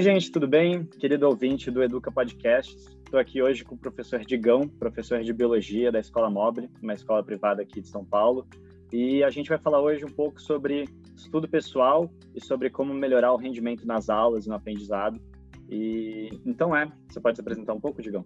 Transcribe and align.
Oi, 0.00 0.04
gente, 0.04 0.32
tudo 0.32 0.48
bem? 0.48 0.86
Querido 0.86 1.28
ouvinte 1.28 1.70
do 1.70 1.82
Educa 1.82 2.10
Podcast. 2.10 2.74
Estou 2.74 3.20
aqui 3.20 3.42
hoje 3.42 3.62
com 3.62 3.74
o 3.74 3.78
professor 3.78 4.24
Digão, 4.24 4.66
professor 4.66 5.22
de 5.22 5.30
Biologia 5.30 5.92
da 5.92 6.00
Escola 6.00 6.30
Mobile, 6.30 6.70
uma 6.82 6.94
escola 6.94 7.22
privada 7.22 7.60
aqui 7.60 7.82
de 7.82 7.88
São 7.88 8.02
Paulo. 8.02 8.46
E 8.90 9.22
a 9.22 9.28
gente 9.28 9.50
vai 9.50 9.58
falar 9.58 9.78
hoje 9.82 10.02
um 10.02 10.10
pouco 10.10 10.40
sobre 10.40 10.88
estudo 11.14 11.46
pessoal 11.46 12.10
e 12.34 12.42
sobre 12.42 12.70
como 12.70 12.94
melhorar 12.94 13.34
o 13.34 13.36
rendimento 13.36 13.86
nas 13.86 14.08
aulas 14.08 14.46
e 14.46 14.48
no 14.48 14.54
aprendizado. 14.54 15.20
E 15.68 16.30
então 16.46 16.74
é, 16.74 16.90
você 17.06 17.20
pode 17.20 17.36
se 17.36 17.42
apresentar 17.42 17.74
um 17.74 17.80
pouco, 17.80 18.00
Digão? 18.00 18.24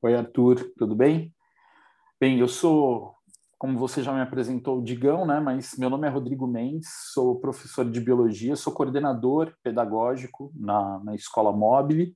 Oi, 0.00 0.14
Arthur, 0.14 0.72
tudo 0.78 0.94
bem? 0.94 1.34
Bem, 2.20 2.38
eu 2.38 2.46
sou, 2.46 3.16
como 3.62 3.78
você 3.78 4.02
já 4.02 4.12
me 4.12 4.20
apresentou, 4.20 4.80
o 4.80 4.82
Digão, 4.82 5.24
né? 5.24 5.38
Mas 5.38 5.78
meu 5.78 5.88
nome 5.88 6.04
é 6.04 6.10
Rodrigo 6.10 6.48
Mendes, 6.48 6.88
sou 7.12 7.38
professor 7.38 7.88
de 7.88 8.00
biologia, 8.00 8.56
sou 8.56 8.72
coordenador 8.72 9.54
pedagógico 9.62 10.52
na, 10.56 10.98
na 11.04 11.14
escola 11.14 11.52
Mobile, 11.52 12.12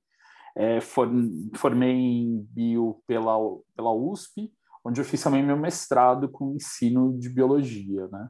é, 0.57 0.81
formei 0.81 1.93
em 1.93 2.45
bio 2.51 3.01
pela, 3.07 3.37
pela 3.73 3.93
USP, 3.93 4.51
onde 4.83 4.99
eu 4.99 5.05
fiz 5.05 5.23
também 5.23 5.41
meu 5.41 5.55
mestrado 5.55 6.27
com 6.27 6.53
ensino 6.53 7.17
de 7.17 7.29
biologia, 7.29 8.09
né? 8.09 8.27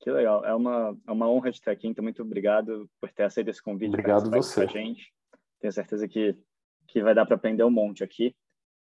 Que 0.00 0.10
legal, 0.10 0.42
é 0.42 0.54
uma, 0.54 0.96
é 1.06 1.12
uma 1.12 1.28
honra 1.28 1.50
de 1.50 1.58
estar 1.58 1.70
aqui, 1.70 1.86
então 1.86 2.02
muito 2.02 2.22
obrigado 2.22 2.88
por 2.98 3.12
ter 3.12 3.24
aceito 3.24 3.50
esse 3.50 3.62
convite. 3.62 3.90
Obrigado 3.90 4.30
você. 4.30 4.64
Com 4.64 4.70
a 4.70 4.72
gente. 4.72 5.12
Tenho 5.60 5.72
certeza 5.74 6.08
que 6.08 6.34
que 6.88 7.02
vai 7.02 7.14
dar 7.14 7.26
para 7.26 7.36
aprender 7.36 7.64
um 7.64 7.70
monte 7.70 8.02
aqui. 8.02 8.34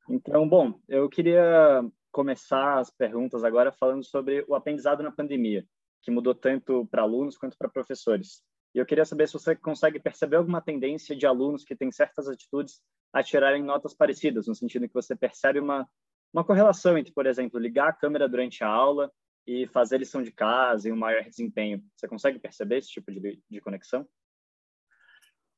Então, 0.09 0.49
bom, 0.49 0.79
eu 0.89 1.09
queria 1.09 1.83
começar 2.15 2.79
as 2.79 2.91
perguntas 2.91 3.43
agora 3.43 3.73
falando 3.73 4.05
sobre 4.05 4.45
o 4.47 4.55
aprendizado 4.55 5.03
na 5.03 5.11
pandemia, 5.11 5.67
que 6.01 6.13
mudou 6.13 6.33
tanto 6.33 6.87
para 6.87 7.03
alunos 7.03 7.37
quanto 7.37 7.59
para 7.59 7.69
professores. 7.69 8.41
E 8.73 8.79
eu 8.79 8.87
queria 8.87 9.05
saber 9.05 9.27
se 9.27 9.33
você 9.33 9.57
consegue 9.57 9.99
perceber 9.99 10.37
alguma 10.37 10.63
tendência 10.63 11.17
de 11.17 11.27
alunos 11.27 11.65
que 11.65 11.75
têm 11.75 11.91
certas 11.91 12.29
atitudes 12.29 12.81
a 13.13 13.21
tirarem 13.21 13.65
notas 13.65 13.95
parecidas, 13.95 14.47
no 14.47 14.55
sentido 14.55 14.87
que 14.87 14.95
você 14.95 15.17
percebe 15.17 15.59
uma, 15.59 15.89
uma 16.33 16.45
correlação 16.45 16.97
entre, 16.97 17.13
por 17.13 17.27
exemplo, 17.27 17.59
ligar 17.59 17.89
a 17.89 17.93
câmera 17.93 18.29
durante 18.29 18.63
a 18.63 18.69
aula 18.69 19.11
e 19.45 19.67
fazer 19.67 19.99
lição 19.99 20.23
de 20.23 20.31
casa 20.31 20.89
e 20.89 20.93
um 20.93 20.97
maior 20.97 21.25
desempenho. 21.25 21.83
Você 21.97 22.07
consegue 22.07 22.39
perceber 22.39 22.79
esse 22.79 22.91
tipo 22.91 23.11
de, 23.11 23.43
de 23.51 23.61
conexão? 23.61 24.07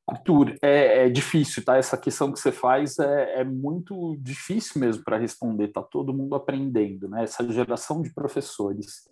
Arthur, 0.08 0.56
é, 0.62 1.06
é, 1.06 1.08
difícil, 1.08 1.64
tá? 1.64 1.76
Essa 1.76 1.98
questão 1.98 2.32
que 2.32 2.38
você 2.38 2.52
faz 2.52 2.98
é, 2.98 3.40
é 3.40 3.44
muito 3.44 4.16
difícil 4.20 4.80
mesmo 4.80 5.02
para 5.02 5.18
responder. 5.18 5.68
Tá 5.68 5.82
todo 5.82 6.14
mundo 6.14 6.36
aprendendo, 6.36 7.08
né? 7.08 7.24
Essa 7.24 7.50
geração 7.50 8.02
de 8.02 8.14
professores 8.14 9.08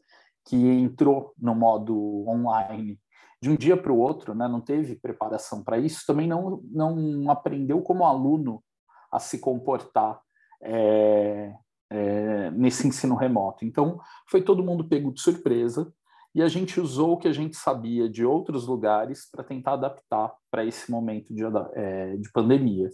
que 0.47 0.57
entrou 0.57 1.35
no 1.37 1.55
modo 1.55 2.25
online 2.29 3.01
de 3.43 3.51
um 3.51 3.57
dia 3.57 3.77
para 3.77 3.93
o 3.93 3.99
outro, 3.99 4.35
né? 4.35 4.47
Não 4.47 4.61
teve 4.61 4.95
preparação 4.95 5.65
para 5.65 5.79
isso. 5.79 6.05
Também 6.07 6.29
não 6.29 6.63
não 6.71 7.29
aprendeu 7.29 7.83
como 7.83 8.05
aluno 8.05 8.63
a 9.11 9.19
se 9.19 9.39
comportar 9.41 10.21
é, 10.63 11.55
é, 11.91 12.51
nesse 12.53 12.87
ensino 12.87 13.17
remoto. 13.17 13.65
Então, 13.65 14.01
foi 14.29 14.43
todo 14.43 14.63
mundo 14.65 14.89
pego 14.89 15.13
de 15.13 15.21
surpresa 15.21 15.93
e 16.35 16.43
a 16.43 16.49
gente 16.49 16.81
usou 16.81 17.13
o 17.13 17.17
que 17.17 17.29
a 17.29 17.33
gente 17.33 17.57
sabia 17.57 18.09
de 18.09 18.25
outros 18.25 18.67
lugares 18.67 19.29
para 19.31 19.45
tentar 19.45 19.75
adaptar 19.75 20.33
para 20.51 20.65
esse 20.65 20.91
momento 20.91 21.33
de, 21.33 21.43
é, 21.75 22.17
de 22.17 22.31
pandemia. 22.33 22.91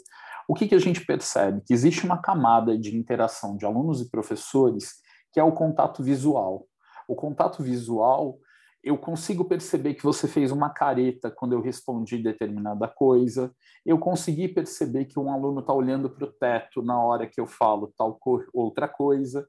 O 0.47 0.55
que, 0.55 0.69
que 0.69 0.75
a 0.75 0.81
gente 0.81 1.07
percebe? 1.07 1.63
Que 1.67 1.73
existe 1.73 2.05
uma 2.05 2.21
camada 2.21 2.77
de 2.77 2.97
interação 2.97 3.57
de 3.57 3.65
alunos 3.65 4.01
e 4.01 4.11
professores 4.11 5.01
que 5.33 5.41
é 5.41 5.45
o 5.45 5.53
contato 5.53 6.03
visual. 6.03 6.67
O 7.09 7.15
contato 7.15 7.63
visual, 7.63 8.39
eu 8.83 8.99
consigo 8.99 9.45
perceber 9.45 9.95
que 9.95 10.05
você 10.05 10.27
fez 10.29 10.51
uma 10.51 10.71
careta 10.71 11.31
quando 11.31 11.53
eu 11.53 11.63
respondi 11.63 12.19
determinada 12.19 12.89
coisa, 12.89 13.55
eu 13.87 13.99
consegui 13.99 14.49
perceber 14.49 15.07
que 15.07 15.19
um 15.19 15.33
aluno 15.33 15.61
está 15.61 15.73
olhando 15.73 16.11
para 16.11 16.25
o 16.25 16.33
teto 16.33 16.83
na 16.83 17.03
hora 17.03 17.27
que 17.27 17.41
eu 17.41 17.47
falo 17.47 17.93
tal 17.97 18.19
outra 18.53 18.89
coisa, 18.89 19.47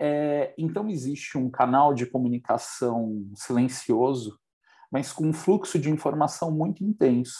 é, 0.00 0.54
então, 0.56 0.88
existe 0.88 1.36
um 1.36 1.50
canal 1.50 1.92
de 1.92 2.06
comunicação 2.06 3.30
silencioso, 3.34 4.38
mas 4.90 5.12
com 5.12 5.26
um 5.26 5.32
fluxo 5.32 5.78
de 5.78 5.90
informação 5.90 6.50
muito 6.50 6.82
intenso, 6.82 7.38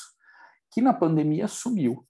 que 0.70 0.82
na 0.82 0.92
pandemia 0.92 1.48
sumiu. 1.48 2.06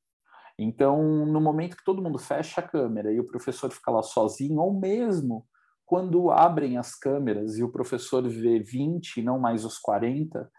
Então, 0.58 1.24
no 1.24 1.40
momento 1.40 1.76
que 1.76 1.84
todo 1.84 2.02
mundo 2.02 2.18
fecha 2.18 2.60
a 2.60 2.66
câmera 2.66 3.12
e 3.12 3.20
o 3.20 3.26
professor 3.26 3.70
fica 3.70 3.92
lá 3.92 4.02
sozinho, 4.02 4.60
ou 4.60 4.78
mesmo 4.78 5.46
quando 5.86 6.30
abrem 6.30 6.76
as 6.76 6.94
câmeras 6.96 7.56
e 7.56 7.62
o 7.62 7.70
professor 7.70 8.28
vê 8.28 8.58
20, 8.58 9.22
não 9.22 9.38
mais 9.38 9.64
os 9.64 9.78
40, 9.78 10.50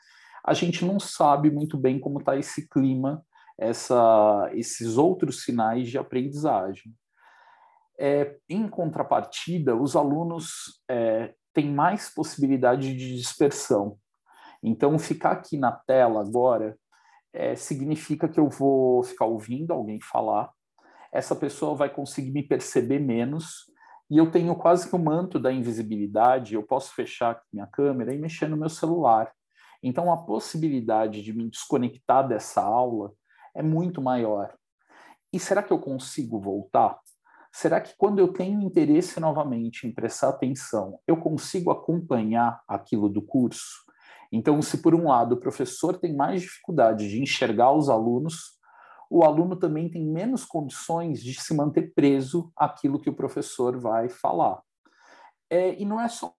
a 0.44 0.54
gente 0.54 0.86
não 0.86 1.00
sabe 1.00 1.52
muito 1.52 1.78
bem 1.78 2.00
como 2.00 2.20
está 2.20 2.38
esse 2.38 2.68
clima, 2.68 3.24
essa, 3.60 4.50
esses 4.54 4.98
outros 4.98 5.44
sinais 5.44 5.90
de 5.90 5.98
aprendizagem. 5.98 6.94
É, 8.04 8.36
em 8.50 8.68
contrapartida, 8.68 9.76
os 9.76 9.96
alunos 9.96 10.82
é, 10.90 11.36
têm 11.54 11.72
mais 11.72 12.12
possibilidade 12.12 12.96
de 12.96 13.16
dispersão. 13.16 13.96
Então, 14.64 14.98
ficar 14.98 15.34
aqui 15.34 15.56
na 15.56 15.72
tela 15.72 16.20
agora 16.22 16.76
é, 17.32 17.56
significa 17.56 18.28
que 18.28 18.40
eu 18.40 18.50
vou 18.50 19.04
ficar 19.04 19.26
ouvindo 19.26 19.72
alguém 19.72 20.00
falar, 20.02 20.50
essa 21.14 21.36
pessoa 21.36 21.76
vai 21.76 21.94
conseguir 21.94 22.32
me 22.32 22.42
perceber 22.42 22.98
menos, 22.98 23.66
e 24.10 24.18
eu 24.18 24.32
tenho 24.32 24.56
quase 24.56 24.90
que 24.90 24.96
o 24.96 25.00
manto 25.00 25.38
da 25.38 25.52
invisibilidade, 25.52 26.56
eu 26.56 26.64
posso 26.64 26.96
fechar 26.96 27.40
minha 27.54 27.68
câmera 27.68 28.16
e 28.16 28.18
mexer 28.18 28.48
no 28.48 28.58
meu 28.58 28.70
celular. 28.70 29.32
Então, 29.84 30.12
a 30.12 30.18
possibilidade 30.18 31.22
de 31.22 31.34
me 31.34 31.48
desconectar 31.48 32.28
dessa 32.28 32.64
aula 32.64 33.14
é 33.56 33.62
muito 33.62 34.02
maior. 34.02 34.56
E 35.32 35.40
será 35.40 35.62
que 35.62 35.72
eu 35.72 35.80
consigo 35.80 36.40
voltar? 36.40 37.00
Será 37.52 37.82
que 37.82 37.94
quando 37.98 38.20
eu 38.20 38.32
tenho 38.32 38.62
interesse 38.62 39.20
novamente 39.20 39.86
em 39.86 39.94
prestar 39.94 40.30
atenção, 40.30 41.00
eu 41.08 41.18
consigo 41.18 41.72
acompanhar 41.72 42.62
aquilo 42.68 43.10
do 43.10 43.22
curso? 43.22 43.84
Então, 44.32 44.62
se 44.62 44.78
por 44.78 44.96
um 44.96 45.10
lado 45.10 45.36
o 45.36 45.40
professor 45.40 45.98
tem 45.98 46.16
mais 46.16 46.42
dificuldade 46.42 47.10
de 47.10 47.22
enxergar 47.22 47.74
os 47.74 47.90
alunos, 47.90 48.60
o 49.10 49.26
aluno 49.26 49.58
também 49.58 49.90
tem 49.90 50.06
menos 50.06 50.46
condições 50.46 51.22
de 51.22 51.34
se 51.34 51.54
manter 51.54 51.94
preso 51.94 52.50
àquilo 52.56 53.00
que 53.00 53.10
o 53.10 53.16
professor 53.16 53.78
vai 53.78 54.08
falar. 54.08 54.62
É, 55.50 55.78
e 55.78 55.84
não 55.84 56.00
é 56.00 56.08
só 56.08 56.34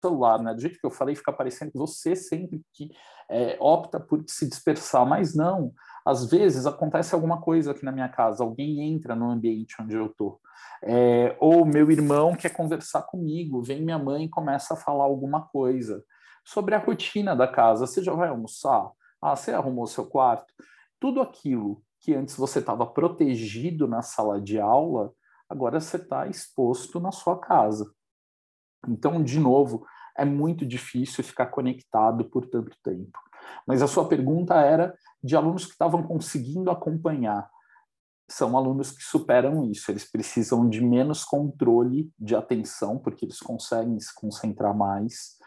celular, 0.00 0.42
né? 0.42 0.54
Do 0.54 0.60
jeito 0.60 0.78
que 0.78 0.86
eu 0.86 0.90
falei, 0.90 1.14
fica 1.14 1.32
parecendo 1.32 1.72
que 1.72 1.78
você 1.78 2.14
sempre 2.14 2.62
que 2.72 2.90
é, 3.30 3.56
opta 3.60 4.00
por 4.00 4.22
se 4.26 4.48
dispersar, 4.48 5.06
mas 5.06 5.34
não. 5.34 5.72
Às 6.04 6.30
vezes 6.30 6.66
acontece 6.66 7.14
alguma 7.14 7.40
coisa 7.40 7.72
aqui 7.72 7.84
na 7.84 7.92
minha 7.92 8.08
casa, 8.08 8.42
alguém 8.42 8.80
entra 8.80 9.14
no 9.14 9.30
ambiente 9.30 9.76
onde 9.80 9.94
eu 9.94 10.06
estou. 10.06 10.40
É, 10.82 11.36
ou 11.40 11.66
meu 11.66 11.90
irmão 11.90 12.34
quer 12.34 12.50
conversar 12.50 13.02
comigo, 13.02 13.62
vem 13.62 13.82
minha 13.82 13.98
mãe 13.98 14.24
e 14.24 14.30
começa 14.30 14.74
a 14.74 14.76
falar 14.76 15.04
alguma 15.04 15.42
coisa 15.48 16.02
sobre 16.44 16.74
a 16.74 16.78
rotina 16.78 17.36
da 17.36 17.46
casa. 17.46 17.86
Você 17.86 18.02
já 18.02 18.12
vai 18.12 18.28
almoçar? 18.28 18.90
Ah, 19.20 19.36
você 19.36 19.52
arrumou 19.52 19.86
seu 19.86 20.06
quarto? 20.06 20.52
Tudo 20.98 21.20
aquilo 21.20 21.82
que 22.00 22.14
antes 22.14 22.36
você 22.36 22.60
estava 22.60 22.86
protegido 22.86 23.86
na 23.86 24.02
sala 24.02 24.40
de 24.40 24.58
aula, 24.58 25.12
agora 25.48 25.80
você 25.80 25.96
está 25.96 26.26
exposto 26.26 27.00
na 27.00 27.12
sua 27.12 27.38
casa. 27.38 27.92
Então, 28.86 29.22
de 29.22 29.40
novo, 29.40 29.86
é 30.16 30.24
muito 30.24 30.66
difícil 30.66 31.22
ficar 31.24 31.46
conectado 31.46 32.24
por 32.24 32.46
tanto 32.46 32.76
tempo. 32.82 33.18
Mas 33.66 33.82
a 33.82 33.86
sua 33.86 34.06
pergunta 34.08 34.54
era 34.54 34.94
de 35.22 35.36
alunos 35.36 35.64
que 35.64 35.72
estavam 35.72 36.02
conseguindo 36.02 36.70
acompanhar. 36.70 37.48
São 38.30 38.56
alunos 38.56 38.90
que 38.90 39.02
superam 39.02 39.64
isso, 39.70 39.90
eles 39.90 40.10
precisam 40.10 40.68
de 40.68 40.82
menos 40.82 41.24
controle 41.24 42.10
de 42.18 42.36
atenção, 42.36 42.98
porque 42.98 43.24
eles 43.24 43.40
conseguem 43.40 43.98
se 43.98 44.14
concentrar 44.14 44.76
mais, 44.76 45.38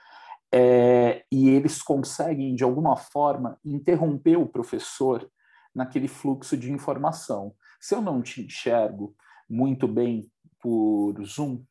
é, 0.52 1.24
e 1.32 1.50
eles 1.50 1.82
conseguem, 1.82 2.56
de 2.56 2.64
alguma 2.64 2.98
forma, 2.98 3.58
interromper 3.64 4.38
o 4.38 4.48
professor 4.48 5.30
naquele 5.74 6.08
fluxo 6.08 6.58
de 6.58 6.72
informação. 6.72 7.54
Se 7.80 7.94
eu 7.94 8.02
não 8.02 8.22
te 8.22 8.42
enxergo 8.42 9.16
muito 9.50 9.88
bem 9.88 10.30
por 10.60 11.14
Zoom, 11.24 11.64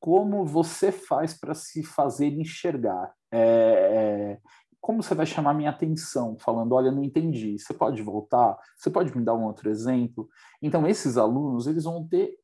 como 0.00 0.46
você 0.46 0.90
faz 0.90 1.38
para 1.38 1.54
se 1.54 1.84
fazer 1.84 2.28
enxergar? 2.28 3.12
É, 3.30 3.38
é, 3.38 4.38
como 4.80 5.02
você 5.02 5.14
vai 5.14 5.26
chamar 5.26 5.52
minha 5.52 5.70
atenção, 5.70 6.38
falando, 6.38 6.72
olha, 6.72 6.90
não 6.90 7.04
entendi, 7.04 7.58
você 7.58 7.74
pode 7.74 8.02
voltar? 8.02 8.58
Você 8.76 8.90
pode 8.90 9.16
me 9.16 9.22
dar 9.22 9.34
um 9.34 9.44
outro 9.44 9.68
exemplo? 9.68 10.28
Então, 10.62 10.86
esses 10.86 11.18
alunos, 11.18 11.66
eles 11.66 11.84
vão 11.84 12.08
ter, 12.08 12.34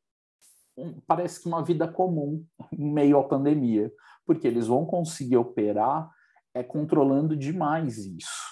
um, 0.77 1.01
parece 1.07 1.41
que 1.41 1.49
uma 1.49 1.65
vida 1.65 1.89
comum 1.89 2.45
em 2.71 2.93
meio 2.93 3.19
à 3.19 3.25
pandemia, 3.25 3.91
porque 4.27 4.47
eles 4.47 4.67
vão 4.67 4.85
conseguir 4.85 5.39
operar 5.39 6.11
é, 6.53 6.63
controlando 6.63 7.35
demais 7.35 7.99
isso. 7.99 8.46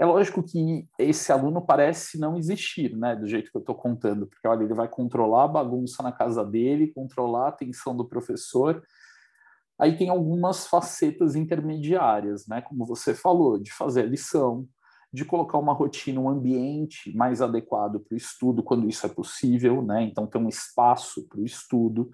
É 0.00 0.06
lógico 0.06 0.42
que 0.42 0.88
esse 0.98 1.30
aluno 1.30 1.60
parece 1.60 2.18
não 2.18 2.38
existir, 2.38 2.96
né, 2.96 3.14
do 3.14 3.26
jeito 3.26 3.50
que 3.50 3.56
eu 3.56 3.60
estou 3.60 3.74
contando, 3.74 4.26
porque 4.26 4.48
olha, 4.48 4.64
ele 4.64 4.72
vai 4.72 4.88
controlar 4.88 5.44
a 5.44 5.48
bagunça 5.48 6.02
na 6.02 6.10
casa 6.10 6.42
dele, 6.42 6.92
controlar 6.92 7.46
a 7.46 7.48
atenção 7.48 7.94
do 7.94 8.08
professor, 8.08 8.82
Aí 9.80 9.96
tem 9.96 10.10
algumas 10.10 10.66
facetas 10.66 11.34
intermediárias, 11.34 12.46
né? 12.46 12.60
Como 12.60 12.84
você 12.84 13.14
falou, 13.14 13.58
de 13.58 13.72
fazer 13.72 14.02
a 14.02 14.06
lição, 14.06 14.68
de 15.10 15.24
colocar 15.24 15.56
uma 15.56 15.72
rotina, 15.72 16.20
um 16.20 16.28
ambiente 16.28 17.16
mais 17.16 17.40
adequado 17.40 17.98
para 17.98 18.14
o 18.14 18.16
estudo, 18.16 18.62
quando 18.62 18.86
isso 18.86 19.06
é 19.06 19.08
possível, 19.08 19.80
né? 19.80 20.02
Então, 20.02 20.26
ter 20.26 20.36
um 20.36 20.50
espaço 20.50 21.26
para 21.26 21.40
o 21.40 21.46
estudo. 21.46 22.10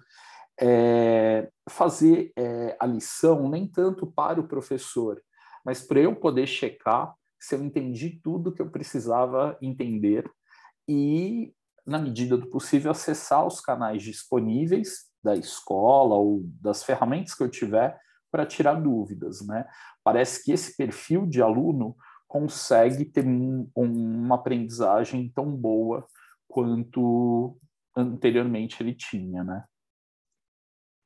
É, 0.59 1.51
fazer 1.69 2.31
é, 2.37 2.77
a 2.79 2.85
lição 2.85 3.49
nem 3.49 3.67
tanto 3.67 4.07
para 4.07 4.39
o 4.39 4.47
professor, 4.47 5.21
mas 5.63 5.81
para 5.81 5.99
eu 5.99 6.15
poder 6.15 6.47
checar 6.47 7.13
se 7.39 7.55
eu 7.55 7.63
entendi 7.63 8.19
tudo 8.23 8.51
que 8.51 8.61
eu 8.61 8.69
precisava 8.69 9.57
entender 9.61 10.29
e, 10.87 11.53
na 11.85 11.99
medida 11.99 12.37
do 12.37 12.49
possível, 12.49 12.91
acessar 12.91 13.45
os 13.45 13.59
canais 13.59 14.01
disponíveis 14.03 15.07
da 15.23 15.35
escola 15.35 16.15
ou 16.15 16.41
das 16.61 16.83
ferramentas 16.83 17.33
que 17.33 17.43
eu 17.43 17.49
tiver 17.49 17.99
para 18.31 18.45
tirar 18.45 18.75
dúvidas, 18.75 19.45
né? 19.45 19.65
Parece 20.03 20.43
que 20.43 20.51
esse 20.51 20.75
perfil 20.75 21.25
de 21.25 21.41
aluno 21.41 21.95
consegue 22.27 23.05
ter 23.05 23.25
um, 23.25 23.69
uma 23.75 24.35
aprendizagem 24.35 25.31
tão 25.33 25.49
boa 25.49 26.05
quanto 26.47 27.57
anteriormente 27.95 28.81
ele 28.81 28.93
tinha, 28.93 29.43
né? 29.43 29.63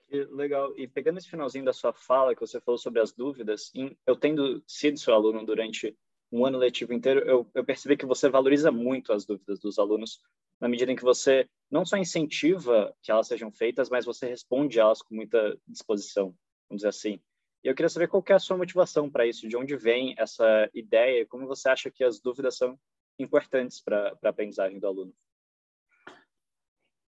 Legal. 0.10 0.78
E 0.78 0.88
pegando 0.88 1.20
esse 1.20 1.30
finalzinho 1.30 1.64
da 1.64 1.72
sua 1.72 1.94
fala, 1.94 2.36
que 2.36 2.42
você 2.42 2.60
falou 2.60 2.78
sobre 2.78 3.00
as 3.00 3.14
dúvidas, 3.14 3.72
eu 4.06 4.16
tendo 4.16 4.62
sido 4.68 5.00
seu 5.00 5.14
aluno 5.14 5.46
durante 5.46 5.98
um 6.32 6.46
ano 6.46 6.58
letivo 6.58 6.94
inteiro, 6.94 7.20
eu, 7.22 7.50
eu 7.54 7.66
percebi 7.66 7.98
que 7.98 8.06
você 8.06 8.30
valoriza 8.30 8.72
muito 8.72 9.12
as 9.12 9.26
dúvidas 9.26 9.60
dos 9.60 9.78
alunos, 9.78 10.20
na 10.60 10.70
medida 10.70 10.92
em 10.92 10.96
que 10.96 11.04
você 11.04 11.50
não 11.70 11.86
só 11.86 11.98
incentiva 11.98 12.96
que 13.02 13.12
elas 13.12 13.28
sejam 13.28 13.52
feitas, 13.52 13.90
mas 13.90 14.06
você 14.06 14.28
responde 14.28 14.80
elas 14.80 15.02
com 15.02 15.16
muita 15.16 15.58
disposição, 15.68 16.36
vamos 16.70 16.82
dizer 16.82 16.90
assim. 16.90 17.20
E 17.64 17.68
eu 17.68 17.76
queria 17.76 17.90
saber 17.90 18.08
qual 18.08 18.24
é 18.28 18.34
a 18.34 18.40
sua 18.40 18.58
motivação 18.58 19.10
para 19.10 19.26
isso, 19.26 19.48
de 19.48 19.58
onde 19.58 19.76
vem 19.76 20.16
essa 20.18 20.70
ideia, 20.74 21.26
como 21.28 21.48
você 21.48 21.70
acha 21.70 21.92
que 21.92 22.04
as 22.04 22.20
dúvidas 22.20 22.58
são 22.58 22.80
importantes 23.20 23.82
para 23.82 24.18
a 24.24 24.30
aprendizagem 24.30 24.80
do 24.80 24.88
aluno. 24.88 25.14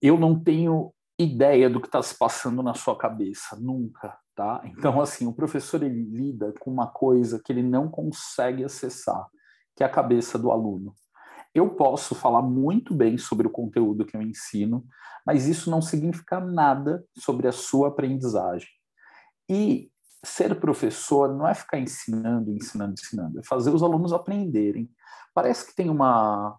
Eu 0.01 0.19
não 0.19 0.41
tenho 0.41 0.93
ideia 1.17 1.69
do 1.69 1.79
que 1.79 1.87
está 1.87 2.01
se 2.01 2.17
passando 2.17 2.61
na 2.61 2.73
sua 2.73 2.97
cabeça, 2.97 3.55
nunca, 3.55 4.19
tá? 4.35 4.61
Então, 4.65 5.01
assim, 5.01 5.27
o 5.27 5.33
professor 5.33 5.81
ele 5.83 6.03
lida 6.03 6.53
com 6.59 6.71
uma 6.71 6.87
coisa 6.87 7.41
que 7.43 7.51
ele 7.51 7.63
não 7.63 7.89
consegue 7.89 8.63
acessar, 8.63 9.27
que 9.75 9.83
é 9.83 9.85
a 9.85 9.89
cabeça 9.89 10.37
do 10.37 10.51
aluno. 10.51 10.93
Eu 11.53 11.75
posso 11.75 12.15
falar 12.15 12.41
muito 12.41 12.95
bem 12.95 13.17
sobre 13.17 13.47
o 13.47 13.51
conteúdo 13.51 14.05
que 14.05 14.17
eu 14.17 14.21
ensino, 14.21 14.83
mas 15.25 15.47
isso 15.47 15.69
não 15.69 15.81
significa 15.81 16.39
nada 16.39 17.03
sobre 17.17 17.47
a 17.47 17.51
sua 17.51 17.89
aprendizagem. 17.89 18.67
E 19.49 19.91
ser 20.25 20.59
professor 20.59 21.35
não 21.35 21.47
é 21.47 21.53
ficar 21.53 21.79
ensinando, 21.79 22.51
ensinando, 22.51 22.93
ensinando, 22.93 23.39
é 23.39 23.43
fazer 23.43 23.69
os 23.69 23.83
alunos 23.83 24.13
aprenderem. 24.13 24.89
Parece 25.33 25.67
que 25.67 25.75
tem 25.75 25.89
uma. 25.89 26.57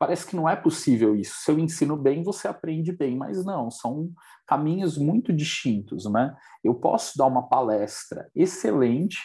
Parece 0.00 0.26
que 0.26 0.34
não 0.34 0.48
é 0.48 0.56
possível 0.56 1.14
isso. 1.14 1.34
Se 1.42 1.50
eu 1.50 1.58
ensino 1.58 1.94
bem, 1.94 2.22
você 2.22 2.48
aprende 2.48 2.90
bem, 2.90 3.18
mas 3.18 3.44
não, 3.44 3.70
são 3.70 4.10
caminhos 4.46 4.96
muito 4.96 5.30
distintos, 5.30 6.10
né? 6.10 6.34
Eu 6.64 6.74
posso 6.74 7.18
dar 7.18 7.26
uma 7.26 7.46
palestra 7.46 8.30
excelente 8.34 9.18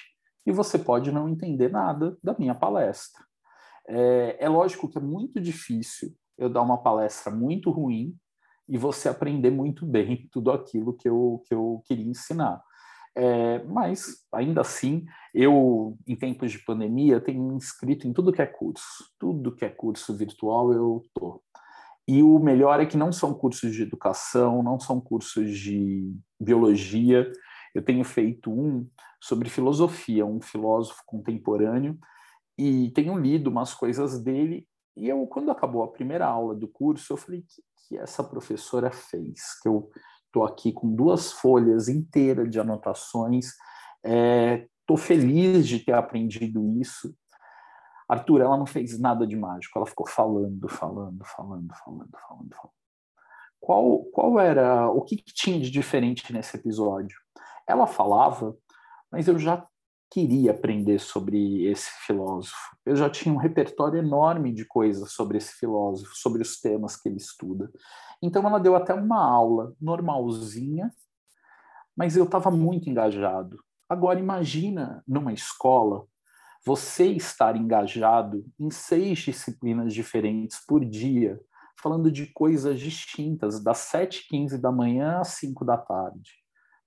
e 0.45 0.51
você 0.51 0.77
pode 0.77 1.13
não 1.13 1.29
entender 1.29 1.71
nada 1.71 2.17
da 2.21 2.35
minha 2.37 2.53
palestra. 2.53 3.23
É, 3.87 4.35
é 4.37 4.49
lógico 4.49 4.89
que 4.89 4.97
é 4.97 5.01
muito 5.01 5.39
difícil 5.39 6.13
eu 6.37 6.49
dar 6.49 6.61
uma 6.61 6.83
palestra 6.83 7.31
muito 7.31 7.71
ruim 7.71 8.13
e 8.67 8.77
você 8.77 9.07
aprender 9.07 9.51
muito 9.51 9.85
bem 9.85 10.27
tudo 10.29 10.51
aquilo 10.51 10.93
que 10.93 11.07
eu, 11.07 11.41
que 11.47 11.53
eu 11.53 11.81
queria 11.85 12.05
ensinar. 12.05 12.61
É, 13.17 13.63
mas, 13.63 14.25
ainda 14.33 14.61
assim, 14.61 15.05
eu, 15.33 15.97
em 16.05 16.15
tempos 16.15 16.51
de 16.51 16.59
pandemia, 16.59 17.21
tenho 17.21 17.41
me 17.41 17.55
inscrito 17.55 18.07
em 18.07 18.13
tudo 18.13 18.33
que 18.33 18.41
é 18.41 18.45
curso. 18.45 19.09
Tudo 19.17 19.55
que 19.55 19.63
é 19.63 19.69
curso 19.69 20.15
virtual 20.15 20.73
eu 20.73 21.01
tô. 21.13 21.41
E 22.07 22.21
o 22.21 22.37
melhor 22.37 22.79
é 22.79 22.85
que 22.85 22.97
não 22.97 23.11
são 23.11 23.33
cursos 23.33 23.73
de 23.73 23.81
educação, 23.81 24.61
não 24.61 24.79
são 24.79 24.99
cursos 25.01 25.57
de 25.57 26.13
biologia. 26.39 27.31
Eu 27.73 27.83
tenho 27.83 28.03
feito 28.03 28.51
um 28.51 28.87
sobre 29.19 29.49
filosofia, 29.49 30.25
um 30.25 30.39
filósofo 30.39 31.01
contemporâneo, 31.05 31.97
e 32.57 32.91
tenho 32.91 33.17
lido 33.17 33.49
umas 33.49 33.73
coisas 33.73 34.21
dele. 34.21 34.67
E 34.95 35.09
eu, 35.09 35.25
quando 35.27 35.51
acabou 35.51 35.83
a 35.83 35.91
primeira 35.91 36.27
aula 36.27 36.53
do 36.53 36.67
curso, 36.67 37.13
eu 37.13 37.17
falei: 37.17 37.39
o 37.39 37.43
que, 37.43 37.63
que 37.87 37.97
essa 37.97 38.23
professora 38.23 38.91
fez? 38.91 39.59
Que 39.61 39.67
eu 39.67 39.89
Estou 40.35 40.43
aqui 40.43 40.73
com 40.73 40.93
duas 40.93 41.31
folhas 41.31 41.87
inteiras 41.87 42.51
de 42.51 42.59
anotações. 42.59 43.53
Estou 44.03 44.97
é, 44.97 44.99
feliz 44.99 45.65
de 45.65 45.79
ter 45.79 45.93
aprendido 45.93 46.69
isso. 46.77 47.15
Arthur, 48.05 48.41
ela 48.41 48.57
não 48.57 48.65
fez 48.65 48.99
nada 48.99 49.25
de 49.25 49.33
mágico, 49.33 49.79
ela 49.79 49.85
ficou 49.85 50.05
falando, 50.05 50.67
falando, 50.67 51.23
falando, 51.23 51.73
falando, 51.73 52.11
falando, 52.27 52.53
falando. 52.53 52.73
Qual, 53.61 54.03
qual 54.11 54.37
era, 54.37 54.89
o 54.89 55.01
que, 55.03 55.15
que 55.15 55.33
tinha 55.33 55.57
de 55.57 55.71
diferente 55.71 56.33
nesse 56.33 56.57
episódio? 56.57 57.17
Ela 57.65 57.87
falava, 57.87 58.57
mas 59.09 59.29
eu 59.29 59.39
já 59.39 59.65
queria 60.15 60.51
aprender 60.51 60.97
sobre 60.97 61.65
esse 61.65 61.91
filósofo. 62.05 62.55
Eu 62.85 62.95
já 62.95 63.09
tinha 63.09 63.35
um 63.35 63.37
repertório 63.37 63.99
enorme 63.99 64.53
de 64.53 64.63
coisas 64.63 65.11
sobre 65.11 65.37
esse 65.37 65.51
filósofo, 65.55 66.15
sobre 66.15 66.41
os 66.41 66.57
temas 66.61 66.95
que 66.95 67.09
ele 67.09 67.17
estuda. 67.17 67.69
Então 68.23 68.47
ela 68.47 68.57
deu 68.57 68.77
até 68.77 68.93
uma 68.93 69.21
aula 69.21 69.73
normalzinha, 69.79 70.89
mas 71.97 72.15
eu 72.15 72.23
estava 72.23 72.49
muito 72.49 72.89
engajado. 72.89 73.61
Agora 73.89 74.17
imagina 74.17 75.03
numa 75.05 75.33
escola 75.33 76.05
você 76.65 77.07
estar 77.07 77.57
engajado 77.57 78.45
em 78.57 78.71
seis 78.71 79.19
disciplinas 79.19 79.93
diferentes 79.93 80.65
por 80.65 80.85
dia, 80.85 81.37
falando 81.77 82.09
de 82.09 82.27
coisas 82.27 82.79
distintas, 82.79 83.61
das 83.61 83.79
7h15 83.91 84.61
da 84.61 84.71
manhã 84.71 85.19
às 85.19 85.27
5 85.39 85.65
da 85.65 85.77
tarde. 85.77 86.44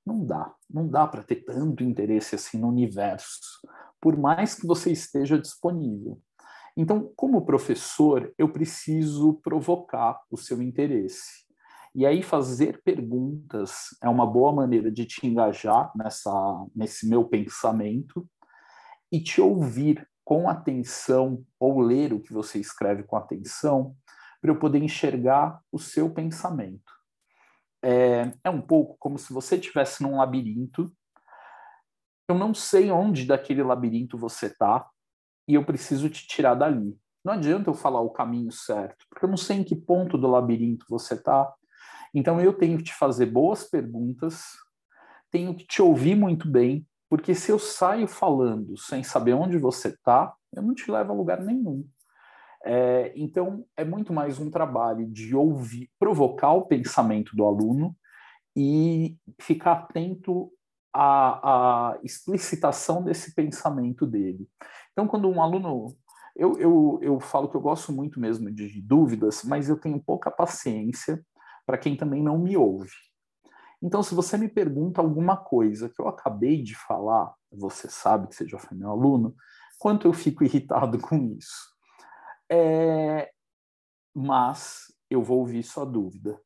Não 0.09 0.25
dá, 0.25 0.55
não 0.71 0.89
dá 0.89 1.07
para 1.07 1.23
ter 1.23 1.45
tanto 1.45 1.85
interesse 1.85 2.35
assim 2.35 2.59
no 2.59 2.69
universo, 2.69 3.61
por 4.01 4.17
mais 4.17 4.55
que 4.55 4.67
você 4.67 4.91
esteja 4.91 5.39
disponível. 5.39 6.19
Então, 6.75 7.13
como 7.15 7.45
professor, 7.45 8.33
eu 8.39 8.51
preciso 8.51 9.35
provocar 9.43 10.19
o 10.31 10.39
seu 10.39 10.63
interesse. 10.63 11.47
E 11.95 12.07
aí 12.07 12.23
fazer 12.23 12.81
perguntas 12.83 13.89
é 14.03 14.09
uma 14.09 14.27
boa 14.27 14.51
maneira 14.51 14.91
de 14.91 15.05
te 15.05 15.27
engajar 15.27 15.93
nessa 15.95 16.33
nesse 16.75 17.07
meu 17.07 17.25
pensamento 17.25 18.27
e 19.13 19.21
te 19.21 19.43
ouvir 19.43 20.09
com 20.25 20.49
atenção 20.49 21.45
ou 21.61 21.81
ler 21.81 22.15
o 22.15 22.21
que 22.21 22.33
você 22.33 22.59
escreve 22.59 23.03
com 23.03 23.17
atenção 23.17 23.95
para 24.41 24.51
eu 24.51 24.59
poder 24.59 24.83
enxergar 24.83 25.61
o 25.71 25.79
seu 25.79 26.09
pensamento. 26.09 26.98
É, 27.83 28.33
é 28.45 28.51
um 28.51 28.61
pouco 28.61 28.97
como 28.99 29.19
se 29.19 29.33
você 29.33 29.57
estivesse 29.57 30.03
num 30.03 30.17
labirinto. 30.17 30.93
Eu 32.29 32.37
não 32.37 32.53
sei 32.53 32.91
onde 32.91 33.25
daquele 33.25 33.63
labirinto 33.63 34.19
você 34.19 34.47
está, 34.47 34.87
e 35.49 35.55
eu 35.55 35.65
preciso 35.65 36.11
te 36.11 36.27
tirar 36.27 36.55
dali. 36.55 36.95
Não 37.25 37.33
adianta 37.33 37.71
eu 37.71 37.75
falar 37.75 38.01
o 38.01 38.11
caminho 38.11 38.53
certo, 38.53 39.07
porque 39.09 39.25
eu 39.25 39.29
não 39.29 39.37
sei 39.37 39.57
em 39.59 39.65
que 39.65 39.75
ponto 39.75 40.19
do 40.19 40.29
labirinto 40.29 40.85
você 40.89 41.15
está. 41.15 41.53
Então 42.15 42.41
eu 42.41 42.53
tenho 42.53 42.79
que 42.79 42.85
te 42.85 42.95
fazer 42.95 43.27
boas 43.27 43.65
perguntas, 43.65 44.45
tenho 45.31 45.55
que 45.55 45.67
te 45.67 45.81
ouvir 45.81 46.15
muito 46.15 46.51
bem, 46.51 46.87
porque 47.09 47.35
se 47.35 47.51
eu 47.51 47.59
saio 47.59 48.07
falando 48.07 48.77
sem 48.77 49.03
saber 49.03 49.33
onde 49.33 49.59
você 49.59 49.89
está, 49.89 50.35
eu 50.55 50.63
não 50.63 50.75
te 50.75 50.91
levo 50.91 51.13
a 51.13 51.17
lugar 51.17 51.41
nenhum. 51.41 51.87
É, 52.71 53.15
então 53.17 53.65
é 53.75 53.83
muito 53.83 54.13
mais 54.13 54.39
um 54.39 54.51
trabalho 54.51 55.07
de 55.07 55.35
ouvir, 55.35 55.91
provocar 55.99 56.53
o 56.53 56.67
pensamento 56.67 57.35
do 57.35 57.47
aluno 57.47 57.97
e 58.55 59.17
ficar 59.41 59.73
atento 59.73 60.53
à, 60.93 61.93
à 61.93 61.99
explicitação 62.03 63.03
desse 63.03 63.35
pensamento 63.35 64.07
dele. 64.07 64.47
Então, 64.93 65.09
quando 65.09 65.31
um 65.31 65.41
aluno. 65.41 65.97
Eu, 66.37 66.59
eu, 66.59 66.99
eu 67.01 67.19
falo 67.19 67.49
que 67.49 67.57
eu 67.57 67.61
gosto 67.61 67.91
muito 67.91 68.21
mesmo 68.21 68.53
de 68.53 68.81
dúvidas, 68.83 69.43
mas 69.45 69.71
eu 69.71 69.81
tenho 69.81 70.01
pouca 70.01 70.31
paciência 70.31 71.25
para 71.67 71.79
quem 71.79 71.97
também 71.97 72.23
não 72.23 72.39
me 72.39 72.55
ouve. 72.55 72.93
Então, 73.83 74.03
se 74.03 74.15
você 74.15 74.37
me 74.37 74.47
pergunta 74.47 75.01
alguma 75.01 75.39
coisa 75.39 75.89
que 75.89 76.01
eu 76.01 76.07
acabei 76.07 76.63
de 76.63 76.77
falar, 76.77 77.35
você 77.51 77.89
sabe 77.89 78.29
que 78.29 78.37
você 78.37 78.47
já 78.47 78.59
foi 78.59 78.77
meu 78.77 78.91
aluno, 78.91 79.35
quanto 79.79 80.07
eu 80.07 80.13
fico 80.13 80.45
irritado 80.45 80.99
com 81.01 81.17
isso. 81.17 81.78
É... 82.51 83.31
Mas 84.15 84.93
eu 85.11 85.23
vou 85.23 85.39
ouvir 85.39 85.63
sua 85.63 85.85
dúvida, 85.85 86.41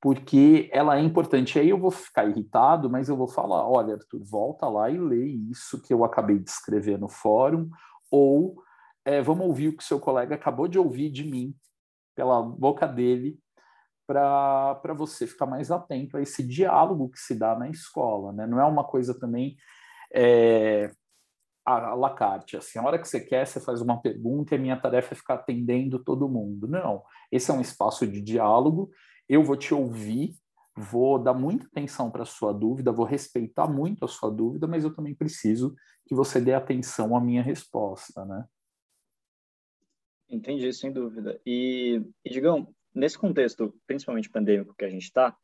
porque 0.00 0.68
ela 0.72 0.96
é 0.98 1.00
importante. 1.00 1.58
Aí 1.58 1.68
eu 1.68 1.78
vou 1.78 1.90
ficar 1.90 2.28
irritado, 2.28 2.88
mas 2.90 3.08
eu 3.08 3.16
vou 3.16 3.28
falar: 3.28 3.68
olha, 3.68 3.94
Arthur, 3.94 4.24
volta 4.24 4.68
lá 4.68 4.90
e 4.90 4.98
lê 4.98 5.24
isso 5.24 5.80
que 5.82 5.92
eu 5.92 6.04
acabei 6.04 6.38
de 6.38 6.50
escrever 6.50 6.98
no 6.98 7.08
fórum, 7.08 7.68
ou 8.10 8.62
é, 9.04 9.20
vamos 9.20 9.46
ouvir 9.46 9.68
o 9.68 9.76
que 9.76 9.84
seu 9.84 10.00
colega 10.00 10.34
acabou 10.34 10.66
de 10.66 10.78
ouvir 10.78 11.10
de 11.10 11.24
mim, 11.24 11.54
pela 12.14 12.42
boca 12.42 12.86
dele, 12.86 13.38
para 14.06 14.94
você 14.96 15.26
ficar 15.26 15.46
mais 15.46 15.70
atento 15.70 16.16
a 16.16 16.22
esse 16.22 16.42
diálogo 16.46 17.10
que 17.10 17.18
se 17.18 17.34
dá 17.34 17.56
na 17.58 17.68
escola. 17.68 18.32
Né? 18.32 18.46
Não 18.46 18.60
é 18.60 18.64
uma 18.64 18.84
coisa 18.84 19.18
também 19.18 19.56
é, 20.14 20.90
a 21.64 21.94
la 21.94 22.14
carte, 22.14 22.56
assim, 22.56 22.78
a 22.78 22.82
hora 22.82 22.98
que 22.98 23.08
você 23.08 23.20
quer, 23.20 23.46
você 23.46 23.58
faz 23.58 23.80
uma 23.80 24.00
pergunta 24.00 24.54
e 24.54 24.58
a 24.58 24.60
minha 24.60 24.76
tarefa 24.76 25.14
é 25.14 25.16
ficar 25.16 25.34
atendendo 25.34 26.02
todo 26.02 26.28
mundo. 26.28 26.68
Não, 26.68 27.02
esse 27.32 27.50
é 27.50 27.54
um 27.54 27.60
espaço 27.60 28.06
de 28.06 28.20
diálogo, 28.20 28.90
eu 29.28 29.42
vou 29.42 29.56
te 29.56 29.72
ouvir, 29.72 30.34
vou 30.76 31.18
dar 31.18 31.32
muita 31.32 31.66
atenção 31.66 32.10
para 32.10 32.22
a 32.22 32.26
sua 32.26 32.52
dúvida, 32.52 32.92
vou 32.92 33.06
respeitar 33.06 33.66
muito 33.66 34.04
a 34.04 34.08
sua 34.08 34.30
dúvida, 34.30 34.66
mas 34.66 34.84
eu 34.84 34.94
também 34.94 35.14
preciso 35.14 35.74
que 36.06 36.14
você 36.14 36.40
dê 36.40 36.52
atenção 36.52 37.16
à 37.16 37.20
minha 37.20 37.42
resposta, 37.42 38.24
né? 38.24 38.44
Entendi, 40.28 40.72
sem 40.72 40.92
dúvida. 40.92 41.40
E, 41.46 42.02
e 42.24 42.30
digam, 42.30 42.68
nesse 42.94 43.18
contexto, 43.18 43.74
principalmente 43.86 44.28
pandêmico 44.28 44.74
que 44.76 44.84
a 44.84 44.90
gente 44.90 45.04
está, 45.04 45.34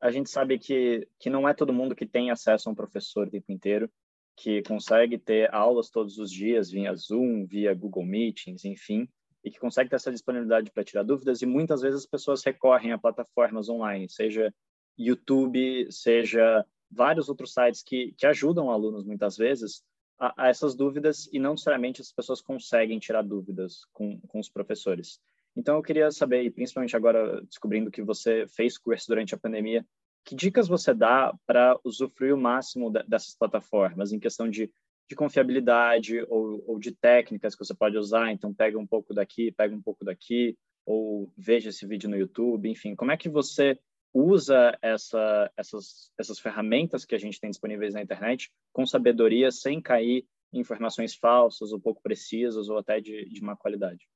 a 0.00 0.10
gente 0.10 0.30
sabe 0.30 0.58
que, 0.58 1.06
que 1.18 1.28
não 1.28 1.46
é 1.46 1.52
todo 1.52 1.72
mundo 1.72 1.94
que 1.94 2.06
tem 2.06 2.30
acesso 2.30 2.68
a 2.68 2.72
um 2.72 2.74
professor 2.74 3.26
o 3.26 3.30
tempo 3.30 3.52
inteiro, 3.52 3.90
que 4.36 4.62
consegue 4.62 5.18
ter 5.18 5.52
aulas 5.54 5.90
todos 5.90 6.18
os 6.18 6.30
dias 6.30 6.70
via 6.70 6.94
Zoom, 6.94 7.46
via 7.46 7.74
Google 7.74 8.04
Meetings, 8.04 8.64
enfim, 8.64 9.08
e 9.44 9.50
que 9.50 9.58
consegue 9.58 9.90
ter 9.90 9.96
essa 9.96 10.10
disponibilidade 10.10 10.70
para 10.70 10.84
tirar 10.84 11.02
dúvidas. 11.02 11.42
E 11.42 11.46
muitas 11.46 11.80
vezes 11.80 12.00
as 12.00 12.06
pessoas 12.06 12.44
recorrem 12.44 12.92
a 12.92 12.98
plataformas 12.98 13.68
online, 13.68 14.08
seja 14.08 14.52
YouTube, 14.96 15.90
seja 15.90 16.64
vários 16.90 17.28
outros 17.28 17.52
sites 17.52 17.82
que, 17.82 18.12
que 18.16 18.26
ajudam 18.26 18.70
alunos 18.70 19.04
muitas 19.04 19.36
vezes 19.36 19.82
a, 20.18 20.44
a, 20.44 20.48
essas 20.48 20.74
dúvidas 20.74 21.28
e 21.32 21.38
não 21.38 21.52
necessariamente 21.52 22.00
as 22.00 22.12
pessoas 22.12 22.40
conseguem 22.42 22.98
tirar 22.98 23.22
dúvidas 23.22 23.86
com, 23.92 24.20
com 24.20 24.38
os 24.38 24.50
professores. 24.50 25.20
Então 25.56 25.76
eu 25.76 25.82
queria 25.82 26.10
saber, 26.10 26.42
e 26.42 26.50
principalmente 26.50 26.96
agora 26.96 27.42
descobrindo 27.42 27.90
que 27.90 28.02
você 28.02 28.46
fez 28.48 28.76
curso 28.76 29.08
durante 29.08 29.34
a 29.34 29.38
pandemia, 29.38 29.84
que 30.24 30.34
dicas 30.34 30.68
você 30.68 30.94
dá 30.94 31.34
para 31.46 31.78
usufruir 31.84 32.34
o 32.34 32.40
máximo 32.40 32.90
dessas 32.90 33.34
plataformas 33.34 34.12
em 34.12 34.20
questão 34.20 34.48
de, 34.48 34.70
de 35.08 35.16
confiabilidade 35.16 36.24
ou, 36.28 36.62
ou, 36.66 36.78
de 36.78 36.92
técnicas 36.92 37.54
que 37.54 37.64
você 37.64 37.74
pode 37.74 37.96
usar? 37.96 38.30
Então, 38.30 38.54
pega 38.54 38.78
um 38.78 38.86
pouco 38.86 39.14
daqui, 39.14 39.52
pega 39.52 39.74
um 39.74 39.82
pouco 39.82 40.04
daqui, 40.04 40.56
ou 40.86 41.32
veja 41.36 41.70
esse 41.70 41.86
vídeo 41.86 42.08
no 42.08 42.16
YouTube, 42.16 42.68
enfim. 42.68 42.94
Como 42.94 43.12
é 43.12 43.16
que 43.16 43.28
você 43.28 43.78
usa 44.12 44.76
essa, 44.82 45.50
essas, 45.56 46.12
essas 46.18 46.38
ferramentas 46.38 47.04
que 47.04 47.14
a 47.14 47.18
gente 47.18 47.40
tem 47.40 47.50
disponíveis 47.50 47.94
na 47.94 48.02
internet 48.02 48.50
com 48.72 48.86
sabedoria, 48.86 49.50
sem 49.50 49.80
cair 49.80 50.26
em 50.52 50.60
informações 50.60 51.14
falsas 51.14 51.72
ou 51.72 51.80
pouco 51.80 52.02
precisas 52.02 52.68
ou 52.68 52.78
até 52.78 53.00
de, 53.00 53.28
de 53.28 53.42
má 53.42 53.56
qualidade? 53.56 54.08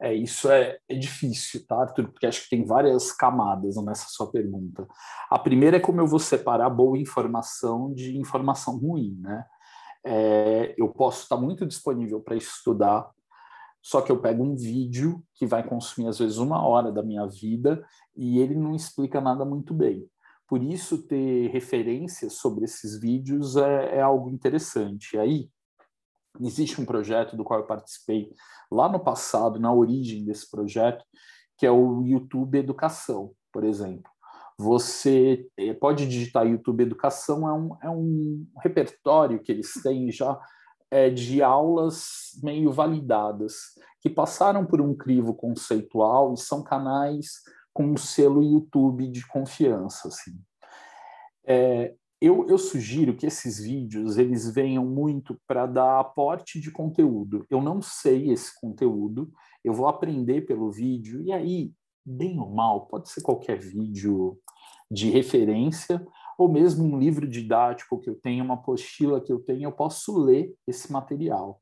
É, 0.00 0.12
isso 0.12 0.50
é, 0.50 0.78
é 0.88 0.94
difícil, 0.94 1.64
tá, 1.66 1.80
Arthur? 1.80 2.08
Porque 2.10 2.26
acho 2.26 2.44
que 2.44 2.50
tem 2.50 2.64
várias 2.64 3.12
camadas 3.12 3.76
nessa 3.76 4.06
sua 4.08 4.30
pergunta. 4.30 4.86
A 5.30 5.38
primeira 5.38 5.76
é 5.76 5.80
como 5.80 6.00
eu 6.00 6.06
vou 6.06 6.18
separar 6.18 6.68
boa 6.70 6.98
informação 6.98 7.92
de 7.92 8.16
informação 8.18 8.78
ruim, 8.78 9.16
né? 9.20 9.44
É, 10.06 10.74
eu 10.76 10.88
posso 10.88 11.22
estar 11.22 11.36
muito 11.36 11.64
disponível 11.64 12.20
para 12.20 12.36
estudar, 12.36 13.10
só 13.82 14.02
que 14.02 14.12
eu 14.12 14.20
pego 14.20 14.44
um 14.44 14.54
vídeo 14.54 15.22
que 15.34 15.46
vai 15.46 15.66
consumir 15.66 16.08
às 16.08 16.18
vezes 16.18 16.36
uma 16.36 16.66
hora 16.66 16.92
da 16.92 17.02
minha 17.02 17.26
vida 17.26 17.84
e 18.16 18.38
ele 18.38 18.54
não 18.54 18.74
explica 18.74 19.20
nada 19.20 19.44
muito 19.44 19.72
bem. 19.72 20.06
Por 20.46 20.62
isso, 20.62 21.02
ter 21.06 21.48
referências 21.50 22.34
sobre 22.34 22.64
esses 22.64 23.00
vídeos 23.00 23.56
é, 23.56 23.96
é 23.96 24.00
algo 24.02 24.28
interessante. 24.30 25.16
E 25.16 25.18
aí, 25.18 25.50
Existe 26.40 26.80
um 26.80 26.84
projeto 26.84 27.36
do 27.36 27.44
qual 27.44 27.60
eu 27.60 27.66
participei 27.66 28.32
lá 28.70 28.88
no 28.88 28.98
passado, 28.98 29.60
na 29.60 29.72
origem 29.72 30.24
desse 30.24 30.50
projeto, 30.50 31.04
que 31.56 31.66
é 31.66 31.70
o 31.70 32.02
YouTube 32.02 32.58
Educação, 32.58 33.32
por 33.52 33.64
exemplo. 33.64 34.10
Você 34.58 35.48
eh, 35.56 35.74
pode 35.74 36.06
digitar 36.06 36.46
YouTube 36.46 36.82
Educação, 36.82 37.48
é 37.48 37.52
um, 37.52 37.76
é 37.82 37.90
um 37.90 38.46
repertório 38.62 39.40
que 39.40 39.50
eles 39.50 39.72
têm 39.82 40.10
já 40.10 40.40
é, 40.90 41.10
de 41.10 41.42
aulas 41.42 42.38
meio 42.42 42.70
validadas, 42.70 43.54
que 44.00 44.08
passaram 44.08 44.64
por 44.64 44.80
um 44.80 44.94
crivo 44.94 45.34
conceitual 45.34 46.32
e 46.32 46.36
são 46.36 46.62
canais 46.62 47.42
com 47.72 47.84
um 47.84 47.96
selo 47.96 48.42
YouTube 48.42 49.08
de 49.08 49.26
confiança. 49.26 50.06
Assim. 50.06 50.38
É, 51.44 51.94
eu, 52.24 52.46
eu, 52.48 52.56
sugiro 52.56 53.14
que 53.14 53.26
esses 53.26 53.58
vídeos 53.58 54.16
eles 54.16 54.48
venham 54.52 54.84
muito 54.84 55.38
para 55.46 55.66
dar 55.66 56.00
aporte 56.00 56.60
de 56.60 56.70
conteúdo. 56.70 57.44
Eu 57.50 57.60
não 57.60 57.82
sei 57.82 58.30
esse 58.30 58.58
conteúdo, 58.60 59.30
eu 59.62 59.72
vou 59.72 59.88
aprender 59.88 60.42
pelo 60.42 60.70
vídeo, 60.70 61.22
e 61.22 61.32
aí, 61.32 61.72
bem 62.04 62.38
ou 62.38 62.50
mal, 62.50 62.86
pode 62.86 63.10
ser 63.10 63.20
qualquer 63.20 63.58
vídeo 63.58 64.38
de 64.90 65.10
referência, 65.10 66.04
ou 66.38 66.48
mesmo 66.48 66.84
um 66.84 66.98
livro 66.98 67.28
didático 67.28 68.00
que 68.00 68.08
eu 68.08 68.14
tenho, 68.14 68.44
uma 68.44 68.54
apostila 68.54 69.20
que 69.20 69.32
eu 69.32 69.40
tenho, 69.40 69.64
eu 69.64 69.72
posso 69.72 70.16
ler 70.18 70.54
esse 70.66 70.92
material. 70.92 71.60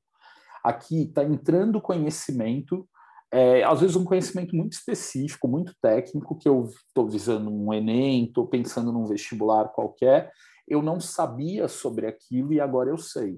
Aqui 0.62 1.02
está 1.02 1.24
entrando 1.24 1.80
conhecimento, 1.80 2.88
é, 3.32 3.64
às 3.64 3.80
vezes 3.80 3.96
um 3.96 4.04
conhecimento 4.04 4.54
muito 4.54 4.74
específico, 4.74 5.48
muito 5.48 5.74
técnico, 5.80 6.36
que 6.36 6.48
eu 6.48 6.68
estou 6.86 7.08
visando 7.08 7.50
um 7.50 7.72
Enem, 7.72 8.26
estou 8.26 8.46
pensando 8.46 8.92
num 8.92 9.06
vestibular 9.06 9.68
qualquer, 9.68 10.30
eu 10.66 10.82
não 10.82 11.00
sabia 11.00 11.68
sobre 11.68 12.06
aquilo 12.06 12.52
e 12.52 12.60
agora 12.60 12.90
eu 12.90 12.98
sei. 12.98 13.36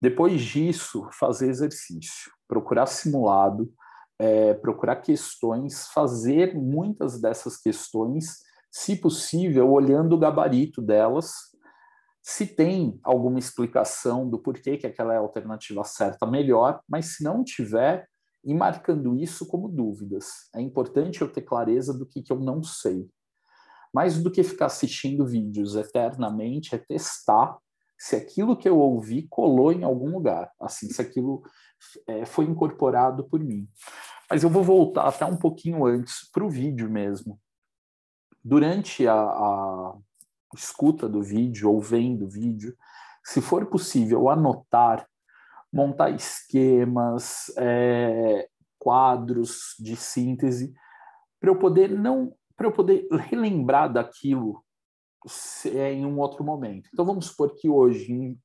Depois 0.00 0.42
disso, 0.42 1.08
fazer 1.12 1.48
exercício, 1.48 2.32
procurar 2.48 2.86
simulado, 2.86 3.72
é, 4.18 4.54
procurar 4.54 4.96
questões, 4.96 5.86
fazer 5.88 6.54
muitas 6.54 7.20
dessas 7.20 7.56
questões, 7.56 8.38
se 8.70 8.96
possível, 8.96 9.70
olhando 9.70 10.14
o 10.14 10.18
gabarito 10.18 10.82
delas, 10.82 11.32
se 12.22 12.46
tem 12.46 12.98
alguma 13.02 13.38
explicação 13.38 14.28
do 14.28 14.38
porquê 14.38 14.76
que 14.76 14.86
aquela 14.86 15.12
é 15.12 15.16
alternativa 15.16 15.82
certa, 15.84 16.26
melhor, 16.26 16.80
mas 16.88 17.16
se 17.16 17.24
não 17.24 17.42
tiver, 17.42 18.08
e 18.44 18.54
marcando 18.54 19.16
isso 19.16 19.46
como 19.46 19.68
dúvidas. 19.68 20.48
É 20.54 20.60
importante 20.60 21.20
eu 21.20 21.32
ter 21.32 21.42
clareza 21.42 21.96
do 21.96 22.06
que, 22.06 22.22
que 22.22 22.32
eu 22.32 22.40
não 22.40 22.62
sei. 22.62 23.08
Mais 23.92 24.22
do 24.22 24.30
que 24.30 24.42
ficar 24.42 24.66
assistindo 24.66 25.26
vídeos 25.26 25.76
eternamente, 25.76 26.74
é 26.74 26.78
testar 26.78 27.58
se 27.98 28.16
aquilo 28.16 28.56
que 28.56 28.68
eu 28.68 28.78
ouvi 28.80 29.28
colou 29.28 29.72
em 29.72 29.84
algum 29.84 30.10
lugar, 30.10 30.50
assim, 30.60 30.88
se 30.88 31.00
aquilo 31.00 31.42
é, 32.08 32.24
foi 32.24 32.46
incorporado 32.46 33.28
por 33.28 33.38
mim. 33.38 33.68
Mas 34.28 34.42
eu 34.42 34.50
vou 34.50 34.64
voltar 34.64 35.06
até 35.06 35.24
um 35.24 35.36
pouquinho 35.36 35.84
antes 35.86 36.28
para 36.32 36.44
o 36.44 36.50
vídeo 36.50 36.90
mesmo. 36.90 37.38
Durante 38.42 39.06
a, 39.06 39.14
a 39.14 39.94
escuta 40.52 41.08
do 41.08 41.22
vídeo 41.22 41.70
ou 41.70 41.80
vendo 41.80 42.24
o 42.24 42.28
vídeo, 42.28 42.76
se 43.24 43.40
for 43.40 43.66
possível 43.66 44.28
anotar, 44.28 45.06
montar 45.72 46.10
esquemas, 46.10 47.52
é, 47.56 48.48
quadros 48.80 49.76
de 49.78 49.94
síntese, 49.94 50.74
para 51.40 51.50
eu 51.50 51.56
poder 51.56 51.88
não 51.88 52.34
para 52.56 52.66
eu 52.66 52.72
poder 52.72 53.06
relembrar 53.10 53.92
daquilo 53.92 54.64
em 55.64 56.04
um 56.04 56.18
outro 56.18 56.44
momento. 56.44 56.88
Então 56.92 57.04
vamos 57.04 57.26
supor 57.26 57.54
que 57.54 57.68
hoje 57.68 58.36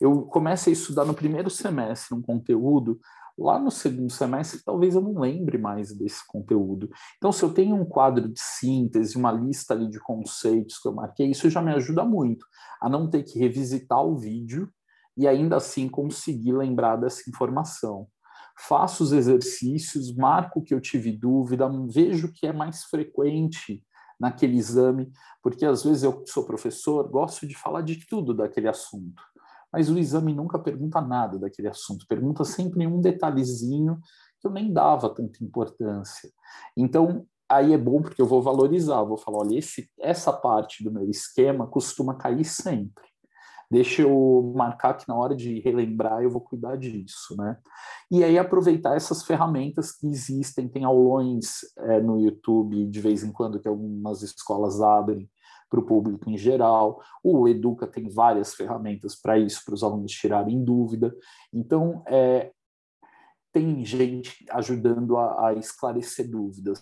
eu 0.00 0.22
comece 0.22 0.70
a 0.70 0.72
estudar 0.72 1.04
no 1.04 1.14
primeiro 1.14 1.50
semestre 1.50 2.14
um 2.14 2.22
conteúdo, 2.22 3.00
lá 3.36 3.58
no 3.58 3.70
segundo 3.70 4.12
semestre 4.12 4.62
talvez 4.64 4.94
eu 4.94 5.00
não 5.00 5.18
lembre 5.18 5.58
mais 5.58 5.96
desse 5.96 6.24
conteúdo. 6.28 6.88
Então 7.16 7.32
se 7.32 7.42
eu 7.42 7.52
tenho 7.52 7.74
um 7.74 7.84
quadro 7.84 8.28
de 8.28 8.40
síntese, 8.40 9.16
uma 9.16 9.32
lista 9.32 9.74
ali 9.74 9.88
de 9.88 9.98
conceitos 9.98 10.78
que 10.78 10.86
eu 10.86 10.94
marquei, 10.94 11.30
isso 11.30 11.50
já 11.50 11.60
me 11.60 11.72
ajuda 11.72 12.04
muito 12.04 12.46
a 12.80 12.88
não 12.88 13.10
ter 13.10 13.22
que 13.24 13.38
revisitar 13.38 14.04
o 14.04 14.16
vídeo 14.16 14.68
e 15.16 15.26
ainda 15.26 15.56
assim 15.56 15.88
conseguir 15.88 16.52
lembrar 16.52 16.96
dessa 16.96 17.28
informação 17.28 18.06
faço 18.58 19.04
os 19.04 19.12
exercícios, 19.12 20.14
marco 20.14 20.62
que 20.62 20.74
eu 20.74 20.80
tive 20.80 21.12
dúvida, 21.12 21.68
vejo 21.88 22.26
o 22.26 22.32
que 22.32 22.46
é 22.46 22.52
mais 22.52 22.84
frequente 22.84 23.84
naquele 24.18 24.56
exame, 24.56 25.12
porque 25.42 25.66
às 25.66 25.82
vezes 25.82 26.02
eu 26.02 26.22
sou 26.26 26.44
professor, 26.44 27.08
gosto 27.08 27.46
de 27.46 27.56
falar 27.56 27.82
de 27.82 28.06
tudo 28.06 28.32
daquele 28.32 28.68
assunto, 28.68 29.22
mas 29.72 29.90
o 29.90 29.98
exame 29.98 30.32
nunca 30.32 30.58
pergunta 30.58 31.00
nada 31.00 31.38
daquele 31.38 31.68
assunto, 31.68 32.06
pergunta 32.06 32.44
sempre 32.44 32.86
um 32.86 33.00
detalhezinho 33.00 33.98
que 34.40 34.46
eu 34.46 34.50
nem 34.50 34.72
dava 34.72 35.12
tanta 35.12 35.42
importância. 35.42 36.30
Então, 36.76 37.26
aí 37.48 37.72
é 37.72 37.78
bom 37.78 38.02
porque 38.02 38.20
eu 38.20 38.26
vou 38.26 38.42
valorizar, 38.42 39.02
vou 39.02 39.16
falar, 39.16 39.38
olha, 39.38 39.58
esse, 39.58 39.90
essa 39.98 40.32
parte 40.32 40.84
do 40.84 40.92
meu 40.92 41.08
esquema 41.08 41.66
costuma 41.66 42.14
cair 42.14 42.44
sempre 42.44 43.11
deixa 43.72 44.02
eu 44.02 44.52
marcar 44.54 44.92
que 44.92 45.08
na 45.08 45.16
hora 45.16 45.34
de 45.34 45.58
relembrar 45.60 46.22
eu 46.22 46.28
vou 46.28 46.42
cuidar 46.42 46.76
disso, 46.76 47.34
né? 47.38 47.56
E 48.10 48.22
aí 48.22 48.38
aproveitar 48.38 48.94
essas 48.94 49.24
ferramentas 49.24 49.92
que 49.92 50.06
existem, 50.06 50.68
tem 50.68 50.84
aulões 50.84 51.60
é, 51.78 51.98
no 51.98 52.20
YouTube 52.20 52.86
de 52.86 53.00
vez 53.00 53.24
em 53.24 53.32
quando 53.32 53.58
que 53.58 53.66
algumas 53.66 54.20
escolas 54.20 54.82
abrem 54.82 55.26
para 55.70 55.80
o 55.80 55.86
público 55.86 56.28
em 56.28 56.36
geral. 56.36 57.00
O 57.24 57.48
Educa 57.48 57.86
tem 57.86 58.10
várias 58.10 58.54
ferramentas 58.54 59.14
para 59.14 59.38
isso, 59.38 59.64
para 59.64 59.72
os 59.72 59.82
alunos 59.82 60.12
tirarem 60.12 60.62
dúvida. 60.62 61.16
Então, 61.50 62.02
é, 62.06 62.52
tem 63.54 63.82
gente 63.86 64.44
ajudando 64.50 65.16
a, 65.16 65.48
a 65.48 65.54
esclarecer 65.54 66.30
dúvidas, 66.30 66.80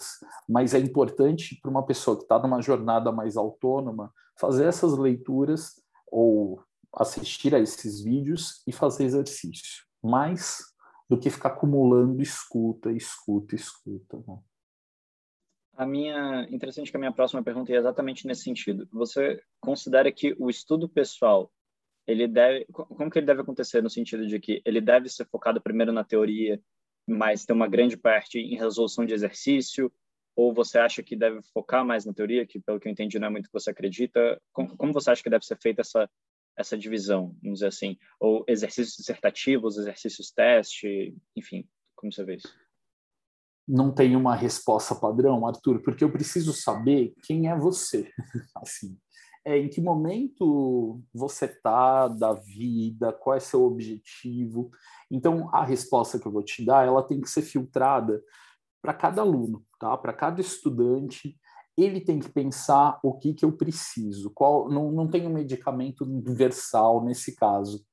mas 0.49 0.75
é 0.75 0.81
importante 0.81 1.57
para 1.63 1.71
uma 1.71 1.87
pessoa 1.87 2.17
que 2.17 2.25
está 2.25 2.37
numa 2.41 2.61
jornada 2.61 3.13
mais 3.13 3.37
autônoma 3.37 4.13
fazer 4.37 4.65
essas 4.65 4.99
leituras 4.99 5.75
ou 6.11 6.61
assistir 6.95 7.55
a 7.55 7.59
esses 7.59 8.03
vídeos 8.03 8.63
e 8.67 8.73
fazer 8.73 9.05
exercício, 9.05 9.85
mais 10.03 10.59
do 11.09 11.19
que 11.19 11.31
ficar 11.31 11.51
acumulando 11.51 12.23
escuta, 12.23 12.93
escuta, 12.93 13.55
escuta. 13.55 14.17
Né? 14.27 14.39
A 15.75 15.87
minha 15.87 16.47
interessante 16.51 16.91
que 16.91 16.97
a 16.97 17.01
minha 17.01 17.13
próxima 17.13 17.43
pergunta 17.43 17.73
é 17.73 17.77
exatamente 17.77 18.27
nesse 18.27 18.43
sentido. 18.43 18.89
Você 18.93 19.43
considera 19.61 20.13
que 20.13 20.35
o 20.39 20.51
estudo 20.51 20.89
pessoal 20.89 21.51
ele 22.07 22.27
deve 22.27 22.67
como 22.67 23.11
que 23.11 23.19
ele 23.19 23.27
deve 23.27 23.43
acontecer 23.43 23.83
no 23.83 23.91
sentido 23.91 24.27
de 24.27 24.41
que 24.41 24.61
ele 24.65 24.81
deve 24.81 25.09
ser 25.09 25.27
focado 25.27 25.61
primeiro 25.61 25.93
na 25.93 26.05
teoria, 26.05 26.61
mas 27.07 27.45
ter 27.45 27.53
uma 27.53 27.69
grande 27.69 27.97
parte 27.97 28.39
em 28.39 28.57
resolução 28.57 29.05
de 29.05 29.15
exercício, 29.15 29.93
ou 30.37 30.53
você 30.53 30.79
acha 30.79 31.03
que 31.03 31.17
deve 31.17 31.41
focar 31.53 31.85
mais 31.85 32.05
na 32.05 32.13
teoria, 32.13 32.47
que 32.47 32.61
pelo 32.61 32.81
que 32.81 32.89
eu 32.89 32.93
entendi 32.93 33.19
não 33.19 33.29
é 33.29 33.31
muito 33.31 33.47
o 33.47 33.49
que 33.49 33.53
você 33.53 33.71
acredita? 33.71 34.41
Como, 34.53 34.77
como 34.77 34.93
você 34.93 35.11
acha 35.11 35.23
que 35.23 35.31
deve 35.31 35.45
ser 35.45 35.59
feita 35.61 35.83
essa 35.83 36.09
essa 36.61 36.77
divisão, 36.77 37.35
vamos 37.43 37.59
dizer 37.59 37.69
assim, 37.69 37.97
ou 38.19 38.45
exercícios 38.47 38.97
dissertativos, 38.97 39.79
exercícios 39.79 40.31
teste, 40.31 41.17
enfim, 41.37 41.67
como 41.97 42.13
você 42.13 42.25
vê 42.25 42.37
isso? 42.37 42.55
Não 43.67 43.93
tem 43.93 44.17
uma 44.17 44.35
resposta 44.35 44.95
padrão, 44.95 45.47
Arthur, 45.47 45.83
porque 45.83 46.05
eu 46.05 46.13
preciso 46.13 46.53
saber 46.53 47.15
quem 47.23 47.49
é 47.49 47.57
você, 47.57 48.11
assim, 48.57 48.99
é, 49.45 49.57
em 49.59 49.69
que 49.69 49.81
momento 49.81 51.03
você 51.15 51.47
está 51.47 52.09
da 52.09 52.33
vida, 52.33 53.13
qual 53.13 53.37
é 53.37 53.41
seu 53.41 53.63
objetivo. 53.65 54.71
Então, 55.11 55.49
a 55.55 55.65
resposta 55.65 56.19
que 56.19 56.27
eu 56.27 56.33
vou 56.33 56.43
te 56.43 56.65
dar, 56.65 56.87
ela 56.87 57.03
tem 57.03 57.21
que 57.21 57.31
ser 57.31 57.43
filtrada 57.43 58.23
para 58.83 58.93
cada 58.93 59.23
aluno, 59.23 59.65
tá? 59.79 59.97
Para 59.97 60.13
cada 60.13 60.41
estudante, 60.41 61.39
ele 61.77 62.01
tem 62.01 62.19
que 62.19 62.29
pensar 62.29 62.99
o 63.03 63.15
que 63.15 63.35
que 63.35 63.45
eu 63.45 63.53
preciso. 63.53 64.31
Qual 64.31 64.69
não, 64.71 64.91
não 64.91 65.09
tem 65.09 65.27
um 65.27 65.33
medicamento 65.33 66.05
universal 66.05 67.05
nesse 67.05 67.35
caso. 67.37 67.85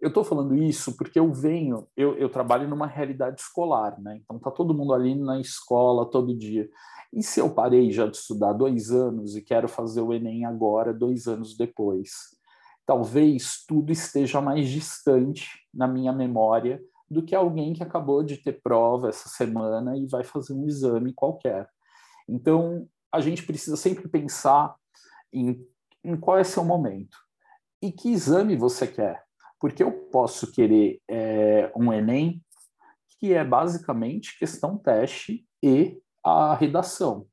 Eu 0.00 0.08
estou 0.08 0.24
falando 0.24 0.56
isso 0.56 0.96
porque 0.96 1.18
eu 1.18 1.30
venho, 1.30 1.86
eu, 1.94 2.16
eu 2.16 2.30
trabalho 2.30 2.66
numa 2.66 2.86
realidade 2.86 3.40
escolar, 3.40 4.00
né? 4.00 4.18
Então 4.22 4.38
tá 4.38 4.50
todo 4.50 4.74
mundo 4.74 4.94
ali 4.94 5.14
na 5.14 5.38
escola 5.38 6.10
todo 6.10 6.36
dia. 6.36 6.68
E 7.12 7.22
se 7.22 7.40
eu 7.40 7.50
parei 7.50 7.90
já 7.90 8.06
de 8.06 8.16
estudar 8.16 8.52
dois 8.52 8.90
anos 8.90 9.36
e 9.36 9.42
quero 9.42 9.68
fazer 9.68 10.00
o 10.00 10.14
Enem 10.14 10.46
agora, 10.46 10.94
dois 10.94 11.26
anos 11.26 11.56
depois? 11.56 12.10
Talvez 12.86 13.64
tudo 13.68 13.92
esteja 13.92 14.40
mais 14.40 14.68
distante 14.68 15.48
na 15.72 15.86
minha 15.86 16.12
memória 16.12 16.80
do 17.10 17.22
que 17.22 17.34
alguém 17.34 17.72
que 17.72 17.82
acabou 17.82 18.22
de 18.22 18.36
ter 18.36 18.60
prova 18.62 19.08
essa 19.08 19.28
semana 19.28 19.96
e 19.96 20.06
vai 20.06 20.22
fazer 20.22 20.54
um 20.54 20.66
exame 20.66 21.12
qualquer. 21.12 21.68
Então, 22.28 22.86
a 23.12 23.20
gente 23.20 23.44
precisa 23.44 23.76
sempre 23.76 24.08
pensar 24.08 24.74
em, 25.32 25.66
em 26.04 26.16
qual 26.16 26.38
é 26.38 26.44
seu 26.44 26.64
momento 26.64 27.16
e 27.82 27.90
que 27.90 28.10
exame 28.10 28.56
você 28.56 28.86
quer. 28.86 29.22
Porque 29.58 29.82
eu 29.82 29.92
posso 29.92 30.50
querer 30.52 31.00
é, 31.08 31.70
um 31.76 31.92
Enem 31.92 32.42
que 33.18 33.34
é 33.34 33.44
basicamente 33.44 34.38
questão 34.38 34.78
teste 34.78 35.46
e 35.62 36.00
a 36.24 36.54
redação. 36.54 37.26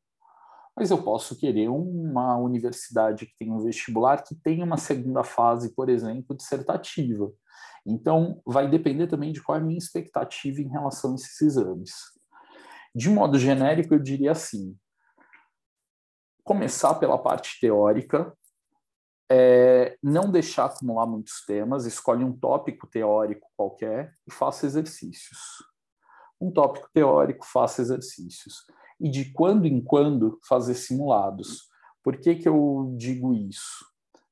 Mas 0.75 0.91
eu 0.91 1.01
posso 1.01 1.35
querer 1.35 1.69
uma 1.69 2.37
universidade 2.37 3.25
que 3.25 3.35
tem 3.39 3.51
um 3.51 3.63
vestibular 3.63 4.23
que 4.23 4.35
tem 4.35 4.61
uma 4.61 4.77
segunda 4.77 5.23
fase, 5.23 5.73
por 5.73 5.89
exemplo, 5.89 6.35
dissertativa. 6.35 7.31
Então, 7.85 8.41
vai 8.45 8.69
depender 8.69 9.07
também 9.07 9.31
de 9.31 9.41
qual 9.41 9.57
é 9.57 9.61
a 9.61 9.63
minha 9.63 9.77
expectativa 9.77 10.61
em 10.61 10.67
relação 10.67 11.13
a 11.13 11.15
esses 11.15 11.41
exames. 11.41 11.93
De 12.93 13.09
modo 13.09 13.39
genérico, 13.39 13.93
eu 13.93 13.99
diria 13.99 14.31
assim: 14.31 14.77
começar 16.47 16.95
pela 16.95 17.17
parte 17.17 17.59
teórica, 17.59 18.33
é, 19.29 19.97
não 20.01 20.31
deixar 20.31 20.65
acumular 20.65 21.05
muitos 21.05 21.45
temas, 21.45 21.85
escolhe 21.85 22.23
um 22.23 22.31
tópico 22.31 22.87
teórico 22.87 23.49
qualquer 23.57 24.15
e 24.25 24.31
faça 24.33 24.65
exercícios. 24.65 25.37
Um 26.39 26.49
tópico 26.49 26.89
teórico, 26.93 27.45
faça 27.45 27.81
exercícios. 27.81 28.65
E 28.97 29.09
de 29.09 29.33
quando 29.33 29.65
em 29.65 29.83
quando 29.83 30.39
fazer 30.47 30.75
simulados. 30.75 31.67
Por 32.01 32.17
que, 32.17 32.35
que 32.35 32.47
eu 32.47 32.95
digo 32.97 33.33
isso? 33.33 33.85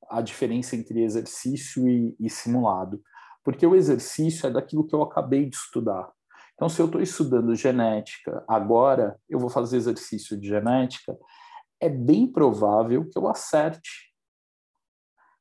A 0.09 0.21
diferença 0.21 0.77
entre 0.77 1.03
exercício 1.03 1.85
e, 1.89 2.15
e 2.17 2.29
simulado. 2.29 3.01
Porque 3.43 3.67
o 3.67 3.75
exercício 3.75 4.47
é 4.47 4.51
daquilo 4.51 4.87
que 4.87 4.95
eu 4.95 5.03
acabei 5.03 5.49
de 5.49 5.57
estudar. 5.57 6.09
Então, 6.53 6.69
se 6.69 6.81
eu 6.81 6.85
estou 6.85 7.01
estudando 7.01 7.53
genética 7.53 8.41
agora, 8.47 9.19
eu 9.29 9.37
vou 9.37 9.49
fazer 9.49 9.75
exercício 9.75 10.39
de 10.39 10.47
genética, 10.47 11.17
é 11.85 11.89
bem 11.89 12.27
provável 12.27 13.07
que 13.09 13.17
eu 13.17 13.27
acerte. 13.27 14.13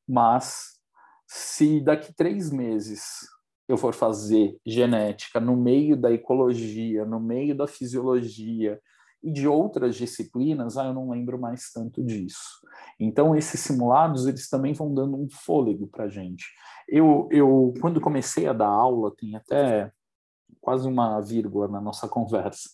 Mas, 0.07 0.79
se 1.27 1.81
daqui 1.81 2.13
três 2.15 2.51
meses 2.51 3.27
eu 3.67 3.79
for 3.79 3.95
fazer 3.95 4.59
genética 4.65 5.41
no 5.41 5.57
meio 5.57 5.97
da 5.97 6.13
ecologia, 6.13 7.05
no 7.05 7.19
meio 7.19 7.57
da 7.57 7.67
fisiologia 7.67 8.79
e 9.23 9.33
de 9.33 9.49
outras 9.49 9.97
disciplinas, 9.97 10.77
ah, 10.77 10.85
eu 10.85 10.93
não 10.93 11.09
lembro 11.09 11.39
mais 11.39 11.73
tanto 11.73 12.05
disso. 12.05 12.61
Então, 13.01 13.35
esses 13.35 13.59
simulados, 13.61 14.27
eles 14.27 14.51
também 14.51 14.75
vão 14.75 14.93
dando 14.93 15.17
um 15.17 15.29
fôlego 15.31 15.87
para 15.87 16.05
a 16.05 16.09
gente. 16.09 16.45
Eu, 16.87 17.27
eu, 17.31 17.73
quando 17.81 18.03
comecei 18.03 18.47
a 18.47 18.53
dar 18.53 18.69
aula, 18.69 19.15
tem 19.17 19.35
até 19.35 19.91
quase 20.61 20.87
uma 20.87 21.19
vírgula 21.21 21.67
na 21.69 21.81
nossa 21.81 22.07
conversa, 22.07 22.69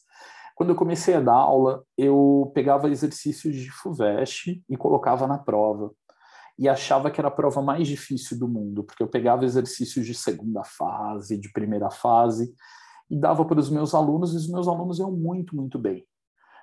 quando 0.60 0.70
eu 0.70 0.76
comecei 0.76 1.14
a 1.14 1.20
dar 1.20 1.36
aula, 1.36 1.82
eu 1.96 2.52
pegava 2.54 2.90
exercícios 2.90 3.56
de 3.56 3.70
FUVEST 3.70 4.62
e 4.68 4.76
colocava 4.76 5.26
na 5.26 5.38
prova. 5.38 5.90
E 6.58 6.68
achava 6.68 7.10
que 7.10 7.18
era 7.18 7.28
a 7.28 7.30
prova 7.30 7.62
mais 7.62 7.88
difícil 7.88 8.38
do 8.38 8.46
mundo, 8.46 8.84
porque 8.84 9.02
eu 9.02 9.08
pegava 9.08 9.46
exercícios 9.46 10.04
de 10.04 10.12
segunda 10.12 10.62
fase, 10.62 11.38
de 11.38 11.50
primeira 11.50 11.88
fase, 11.90 12.54
e 13.08 13.16
dava 13.18 13.42
para 13.46 13.58
os 13.58 13.70
meus 13.70 13.94
alunos, 13.94 14.34
e 14.34 14.36
os 14.36 14.50
meus 14.50 14.68
alunos 14.68 14.98
iam 14.98 15.10
muito, 15.10 15.56
muito 15.56 15.78
bem. 15.78 16.06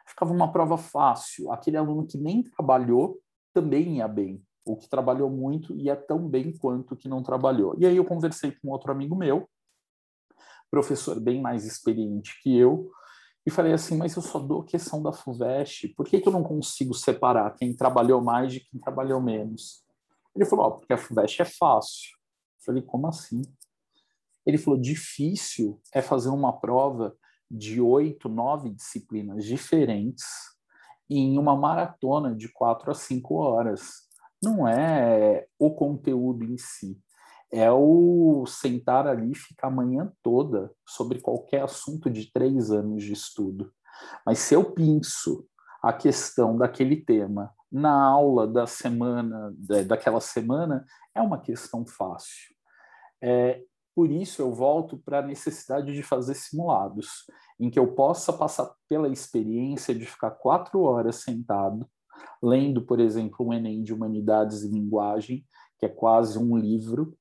Ficava 0.06 0.32
uma 0.32 0.52
prova 0.52 0.78
fácil. 0.78 1.52
Aquele 1.52 1.78
aluno 1.78 2.06
que 2.06 2.20
nem 2.20 2.44
trabalhou 2.44 3.20
também 3.52 3.98
ia 3.98 4.08
bem. 4.08 4.44
O 4.64 4.76
que 4.78 4.88
trabalhou 4.88 5.28
muito 5.28 5.76
ia 5.76 5.96
tão 5.96 6.20
bem 6.20 6.56
quanto 6.56 6.94
o 6.94 6.96
que 6.96 7.10
não 7.10 7.24
trabalhou. 7.24 7.74
E 7.80 7.86
aí 7.88 7.98
eu 7.98 8.06
conversei 8.06 8.52
com 8.62 8.70
outro 8.70 8.92
amigo 8.92 9.16
meu, 9.16 9.50
professor 10.70 11.20
bem 11.20 11.42
mais 11.42 11.66
experiente 11.66 12.40
que 12.44 12.56
eu, 12.56 12.92
e 13.48 13.50
falei 13.50 13.72
assim, 13.72 13.96
mas 13.96 14.14
eu 14.14 14.22
só 14.22 14.40
dou 14.40 14.62
questão 14.62 15.02
da 15.02 15.14
FUVEST, 15.14 15.94
por 15.96 16.06
que, 16.06 16.20
que 16.20 16.28
eu 16.28 16.34
não 16.34 16.44
consigo 16.44 16.94
separar 16.94 17.56
quem 17.56 17.74
trabalhou 17.74 18.22
mais 18.22 18.52
de 18.52 18.60
quem 18.60 18.78
trabalhou 18.78 19.22
menos? 19.22 19.86
Ele 20.36 20.44
falou, 20.44 20.68
oh, 20.68 20.72
porque 20.74 20.92
a 20.92 20.98
FUVEST 20.98 21.44
é 21.44 21.46
fácil. 21.46 22.10
Eu 22.60 22.66
falei, 22.66 22.82
como 22.82 23.08
assim? 23.08 23.42
Ele 24.46 24.58
falou, 24.58 24.78
difícil 24.78 25.80
é 25.94 26.02
fazer 26.02 26.28
uma 26.28 26.60
prova 26.60 27.16
de 27.50 27.80
oito, 27.80 28.28
nove 28.28 28.70
disciplinas 28.70 29.46
diferentes 29.46 30.26
em 31.10 31.40
uma 31.40 31.56
maratona 31.56 32.36
de 32.36 32.50
quatro 32.50 32.92
a 32.92 32.94
cinco 32.94 33.36
horas. 33.36 34.10
Não 34.44 34.68
é 34.68 35.48
o 35.58 35.74
conteúdo 35.74 36.44
em 36.44 36.58
si, 36.58 37.00
é 37.52 37.72
o 37.72 38.46
sentar 38.46 39.08
ali 39.08 39.32
e 39.32 39.38
ficar 39.38 39.68
a 39.68 39.72
manhã 39.72 40.12
toda 40.22 40.72
sobre 40.86 41.22
qualquer 41.22 41.64
assunto 41.64 42.10
de 42.10 42.32
três 42.32 42.72
anos 42.72 43.04
de 43.04 43.14
estudo. 43.14 43.72
Mas 44.26 44.40
se 44.40 44.54
eu 44.54 44.72
penso 44.72 45.48
a 45.82 45.94
questão 45.94 46.58
daquele 46.58 46.98
tema 46.98 47.54
na 47.72 47.94
aula 47.94 48.48
da 48.48 48.66
semana, 48.66 49.54
daquela 49.86 50.20
semana, 50.20 50.86
é 51.14 51.22
uma 51.22 51.40
questão 51.40 51.86
fácil. 51.86 52.56
É, 53.22 53.62
por 53.96 54.12
isso 54.12 54.42
eu 54.42 54.54
volto 54.54 54.98
para 54.98 55.20
a 55.20 55.26
necessidade 55.26 55.94
de 55.94 56.04
fazer 56.04 56.36
simulados, 56.36 57.26
em 57.60 57.70
que 57.70 57.80
eu 57.80 57.94
possa 57.94 58.32
passar 58.32 58.72
pela 58.88 59.10
experiência 59.10 59.94
de 59.94 60.06
ficar 60.06 60.32
quatro 60.32 60.82
horas 60.82 61.18
sentado, 61.24 61.90
lendo, 62.42 62.86
por 62.86 63.00
exemplo, 63.00 63.46
um 63.46 63.54
Enem 63.54 63.82
de 63.82 63.94
Humanidades 63.94 64.64
e 64.64 64.70
Linguagem, 64.70 65.46
que 65.80 65.86
é 65.86 65.90
quase 65.90 66.38
um 66.38 66.56
livro, 66.58 67.18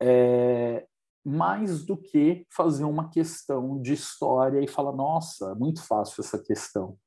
é, 0.00 0.86
mais 1.24 1.84
do 1.84 1.96
que 1.96 2.46
fazer 2.50 2.84
uma 2.84 3.08
questão 3.08 3.80
de 3.80 3.92
história 3.92 4.60
e 4.60 4.68
falar, 4.68 4.92
nossa, 4.92 5.54
muito 5.54 5.82
fácil 5.82 6.22
essa 6.22 6.42
questão. 6.42 6.98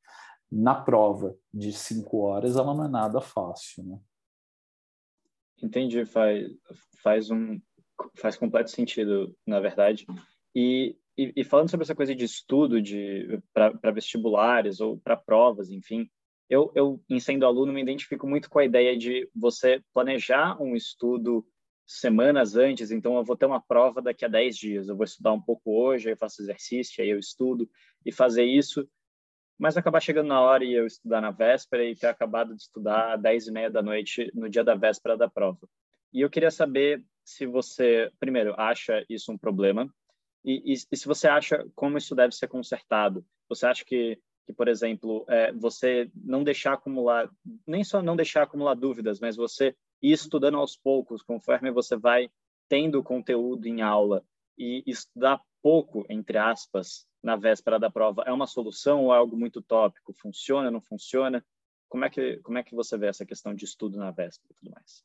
Na 0.51 0.73
prova 0.73 1.35
de 1.53 1.73
cinco 1.73 2.19
horas, 2.19 2.55
ela 2.55 2.73
não 2.73 2.85
é 2.85 2.87
nada 2.87 3.19
fácil, 3.19 3.83
né? 3.83 3.99
Entendi, 5.61 6.05
faz, 6.05 6.47
faz 7.01 7.31
um 7.31 7.59
faz 8.15 8.37
completo 8.37 8.69
sentido, 8.69 9.35
na 9.45 9.59
verdade. 9.59 10.05
E, 10.55 10.95
e, 11.17 11.33
e 11.35 11.43
falando 11.43 11.69
sobre 11.69 11.83
essa 11.83 11.95
coisa 11.95 12.13
de 12.13 12.25
estudo 12.25 12.81
de 12.81 13.41
para 13.53 13.91
vestibulares 13.91 14.79
ou 14.79 14.99
para 14.99 15.17
provas, 15.17 15.71
enfim, 15.71 16.09
eu, 16.49 16.71
eu, 16.75 17.03
em 17.09 17.19
sendo 17.19 17.45
aluno, 17.45 17.73
me 17.73 17.81
identifico 17.81 18.27
muito 18.27 18.49
com 18.49 18.59
a 18.59 18.65
ideia 18.65 18.97
de 18.97 19.29
você 19.35 19.81
planejar 19.93 20.61
um 20.61 20.75
estudo 20.75 21.45
semanas 21.87 22.57
antes, 22.57 22.91
então 22.91 23.15
eu 23.15 23.23
vou 23.23 23.37
ter 23.37 23.45
uma 23.45 23.61
prova 23.61 24.01
daqui 24.01 24.25
a 24.25 24.27
10 24.27 24.57
dias. 24.57 24.89
Eu 24.89 24.97
vou 24.97 25.05
estudar 25.05 25.31
um 25.31 25.41
pouco 25.41 25.71
hoje, 25.71 26.09
aí 26.09 26.13
eu 26.13 26.17
faço 26.17 26.41
exercício, 26.41 27.01
aí 27.01 27.09
eu 27.09 27.17
estudo 27.17 27.69
e 28.05 28.11
fazer 28.11 28.43
isso, 28.43 28.87
mas 29.57 29.77
acabar 29.77 30.01
chegando 30.01 30.27
na 30.27 30.41
hora 30.41 30.65
e 30.65 30.73
eu 30.73 30.85
estudar 30.85 31.21
na 31.21 31.31
véspera 31.31 31.85
e 31.85 31.95
ter 31.95 32.07
acabado 32.07 32.53
de 32.53 32.61
estudar 32.61 33.13
às 33.13 33.21
10 33.21 33.47
e 33.47 33.51
meia 33.51 33.71
da 33.71 33.81
noite 33.81 34.29
no 34.33 34.49
dia 34.49 34.63
da 34.63 34.75
véspera 34.75 35.15
da 35.15 35.29
prova. 35.29 35.67
E 36.13 36.21
eu 36.21 36.29
queria 36.29 36.51
saber 36.51 37.03
se 37.23 37.45
você, 37.45 38.11
primeiro, 38.19 38.53
acha 38.59 39.05
isso 39.09 39.31
um 39.31 39.37
problema 39.37 39.89
e, 40.43 40.73
e, 40.73 40.75
e 40.91 40.97
se 40.97 41.07
você 41.07 41.27
acha 41.27 41.65
como 41.73 41.97
isso 41.97 42.13
deve 42.13 42.35
ser 42.35 42.47
consertado. 42.47 43.25
Você 43.49 43.65
acha 43.65 43.85
que 43.85 44.19
que, 44.47 44.53
por 44.53 44.69
exemplo, 44.69 45.25
é, 45.27 45.51
você 45.51 46.09
não 46.15 46.41
deixar 46.41 46.73
acumular, 46.73 47.29
nem 47.67 47.83
só 47.83 48.01
não 48.01 48.15
deixar 48.15 48.43
acumular 48.43 48.75
dúvidas, 48.75 49.19
mas 49.19 49.35
você 49.35 49.75
ir 50.01 50.13
estudando 50.13 50.57
aos 50.57 50.75
poucos, 50.75 51.21
conforme 51.21 51.71
você 51.71 51.95
vai 51.95 52.29
tendo 52.69 53.03
conteúdo 53.03 53.67
em 53.67 53.81
aula 53.81 54.23
e 54.57 54.83
estudar 54.85 55.41
pouco, 55.61 56.05
entre 56.09 56.37
aspas, 56.37 57.05
na 57.23 57.35
véspera 57.35 57.79
da 57.79 57.89
prova, 57.89 58.23
é 58.25 58.31
uma 58.31 58.47
solução 58.47 59.05
ou 59.05 59.13
é 59.13 59.17
algo 59.17 59.37
muito 59.37 59.61
tópico? 59.61 60.13
Funciona, 60.13 60.71
não 60.71 60.81
funciona? 60.81 61.45
Como 61.89 62.05
é 62.05 62.09
que, 62.09 62.37
como 62.37 62.57
é 62.57 62.63
que 62.63 62.75
você 62.75 62.97
vê 62.97 63.07
essa 63.07 63.25
questão 63.25 63.53
de 63.53 63.65
estudo 63.65 63.97
na 63.97 64.11
véspera 64.11 64.53
e 64.53 64.55
tudo 64.55 64.71
mais? 64.71 65.03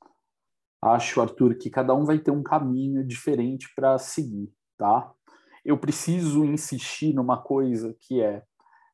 Acho, 0.81 1.21
Arthur, 1.21 1.57
que 1.57 1.71
cada 1.71 1.95
um 1.95 2.05
vai 2.05 2.19
ter 2.19 2.33
um 2.33 2.43
caminho 2.43 3.07
diferente 3.07 3.73
para 3.75 3.99
seguir, 3.99 4.53
tá? 4.77 5.13
Eu 5.65 5.79
preciso 5.79 6.45
insistir 6.45 7.15
numa 7.15 7.41
coisa 7.41 7.95
que 8.01 8.21
é 8.21 8.43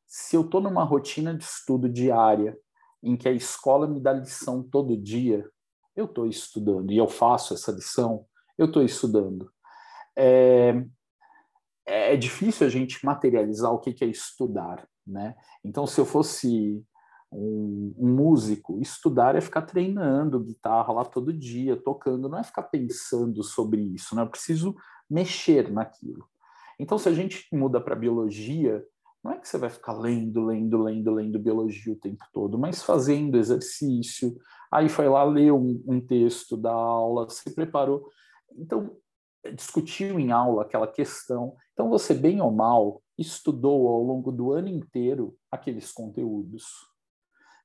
se 0.05 0.35
eu 0.35 0.41
estou 0.41 0.59
numa 0.59 0.83
rotina 0.83 1.35
de 1.35 1.43
estudo 1.43 1.87
diária, 1.87 2.57
em 3.01 3.15
que 3.15 3.29
a 3.29 3.31
escola 3.31 3.87
me 3.87 3.99
dá 3.99 4.11
lição 4.11 4.63
todo 4.63 4.97
dia, 4.97 5.47
eu 5.99 6.05
estou 6.05 6.25
estudando 6.27 6.91
e 6.91 6.97
eu 6.97 7.07
faço 7.07 7.53
essa 7.53 7.71
lição, 7.71 8.25
eu 8.57 8.67
estou 8.67 8.83
estudando. 8.83 9.51
É, 10.17 10.83
é 11.85 12.15
difícil 12.15 12.67
a 12.67 12.69
gente 12.69 13.03
materializar 13.05 13.71
o 13.71 13.79
que 13.79 14.03
é 14.03 14.07
estudar, 14.07 14.87
né? 15.05 15.35
Então, 15.63 15.87
se 15.87 15.99
eu 15.99 16.05
fosse 16.05 16.83
um, 17.31 17.93
um, 17.97 18.09
músico, 18.09 18.79
estudar 18.81 19.35
é 19.35 19.41
ficar 19.41 19.63
treinando 19.63 20.43
guitarra 20.43 20.93
lá 20.93 21.05
todo 21.05 21.33
dia, 21.33 21.75
tocando, 21.75 22.29
não 22.29 22.39
é 22.39 22.43
ficar 22.43 22.63
pensando 22.63 23.43
sobre 23.43 23.81
isso, 23.81 24.15
né? 24.15 24.21
Eu 24.21 24.29
preciso 24.29 24.75
mexer 25.09 25.71
naquilo. 25.71 26.27
Então, 26.79 26.97
se 26.97 27.09
a 27.09 27.13
gente 27.13 27.47
muda 27.51 27.81
para 27.81 27.95
biologia, 27.95 28.83
não 29.23 29.33
é 29.33 29.37
que 29.37 29.47
você 29.47 29.57
vai 29.57 29.69
ficar 29.69 29.93
lendo, 29.93 30.45
lendo, 30.45 30.81
lendo, 30.81 31.11
lendo 31.11 31.39
biologia 31.39 31.93
o 31.93 31.99
tempo 31.99 32.23
todo, 32.31 32.57
mas 32.57 32.81
fazendo 32.81 33.37
exercício. 33.37 34.37
Aí 34.71 34.87
foi 34.87 35.09
lá, 35.09 35.23
leu 35.23 35.57
um, 35.57 35.83
um 35.87 36.01
texto 36.01 36.55
da 36.55 36.71
aula, 36.71 37.29
se 37.29 37.53
preparou. 37.53 38.07
Então, 38.55 38.95
discutiu 39.55 40.19
em 40.19 40.31
aula 40.31 40.63
aquela 40.63 40.87
questão. 40.87 41.55
Então, 41.73 41.89
você, 41.89 42.13
bem 42.13 42.41
ou 42.41 42.51
mal, 42.51 43.01
estudou 43.17 43.87
ao 43.87 44.03
longo 44.03 44.31
do 44.31 44.51
ano 44.51 44.67
inteiro 44.67 45.35
aqueles 45.51 45.91
conteúdos. 45.91 46.65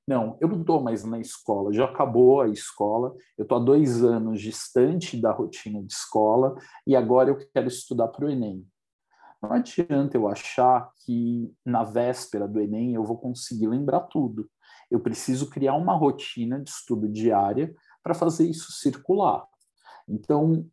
Não, 0.06 0.36
eu 0.40 0.48
não 0.48 0.60
estou 0.60 0.82
mais 0.82 1.02
na 1.02 1.18
escola, 1.18 1.72
já 1.72 1.86
acabou 1.86 2.42
a 2.42 2.48
escola, 2.48 3.14
eu 3.38 3.44
estou 3.44 3.56
há 3.56 3.60
dois 3.64 4.04
anos 4.04 4.40
distante 4.40 5.18
da 5.18 5.32
rotina 5.32 5.82
de 5.82 5.92
escola 5.92 6.54
e 6.86 6.94
agora 6.94 7.30
eu 7.30 7.38
quero 7.54 7.68
estudar 7.68 8.08
para 8.08 8.26
o 8.26 8.30
Enem. 8.30 8.66
Não 9.42 9.52
adianta 9.52 10.16
eu 10.16 10.28
achar 10.28 10.90
que 11.04 11.50
na 11.64 11.84
véspera 11.84 12.46
do 12.46 12.60
Enem 12.60 12.94
eu 12.94 13.02
vou 13.02 13.16
conseguir 13.16 13.66
lembrar 13.66 14.00
tudo. 14.00 14.48
Eu 14.94 15.00
preciso 15.00 15.50
criar 15.50 15.74
uma 15.74 15.96
rotina 15.96 16.60
de 16.60 16.70
estudo 16.70 17.08
diária 17.08 17.74
para 18.00 18.14
fazer 18.14 18.48
isso 18.48 18.70
circular. 18.70 19.44
Então, 20.08 20.64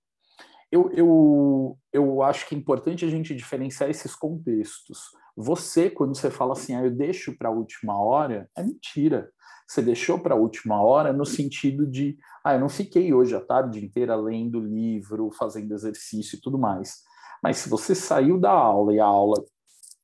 eu, 0.71 0.91
eu, 0.91 1.79
eu 1.91 2.21
acho 2.21 2.47
que 2.47 2.53
é 2.53 2.57
importante 2.57 3.03
a 3.03 3.09
gente 3.09 3.33
diferenciar 3.33 3.89
esses 3.89 4.15
contextos. 4.15 5.05
Você, 5.35 5.89
quando 5.89 6.15
você 6.15 6.29
fala 6.29 6.53
assim, 6.53 6.75
ah, 6.75 6.83
eu 6.83 6.91
deixo 6.91 7.35
para 7.35 7.49
a 7.49 7.51
última 7.51 7.97
hora, 7.97 8.47
é 8.55 8.61
mentira. 8.61 9.31
Você 9.67 9.81
deixou 9.81 10.19
para 10.19 10.35
a 10.35 10.37
última 10.37 10.79
hora 10.79 11.11
no 11.11 11.25
sentido 11.25 11.87
de, 11.87 12.15
ah, 12.45 12.53
eu 12.53 12.59
não 12.59 12.69
fiquei 12.69 13.11
hoje 13.11 13.35
a 13.35 13.41
tarde 13.41 13.83
inteira 13.83 14.15
lendo 14.15 14.59
livro, 14.59 15.31
fazendo 15.31 15.73
exercício 15.73 16.37
e 16.37 16.41
tudo 16.41 16.59
mais. 16.59 16.99
Mas 17.41 17.57
se 17.57 17.67
você 17.67 17.95
saiu 17.95 18.39
da 18.39 18.51
aula 18.51 18.93
e 18.93 18.99
a 18.99 19.05
aula 19.05 19.43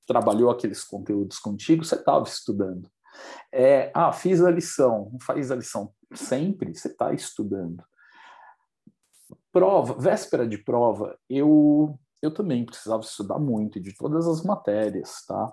trabalhou 0.07 0.49
aqueles 0.49 0.83
conteúdos 0.83 1.37
contigo, 1.37 1.85
você 1.85 1.93
estava 1.93 2.27
estudando. 2.27 2.89
É, 3.51 3.91
ah, 3.93 4.11
fiz 4.11 4.43
a 4.43 4.51
lição, 4.51 5.17
faz 5.21 5.51
a 5.51 5.55
lição 5.55 5.93
sempre, 6.13 6.73
você 6.73 6.87
está 6.87 7.13
estudando. 7.13 7.83
Prova, 9.51 9.93
véspera 9.99 10.47
de 10.47 10.57
prova, 10.57 11.17
eu, 11.29 11.99
eu 12.21 12.33
também 12.33 12.65
precisava 12.65 13.01
estudar 13.01 13.39
muito 13.39 13.79
de 13.79 13.95
todas 13.95 14.27
as 14.27 14.43
matérias, 14.43 15.25
tá? 15.25 15.51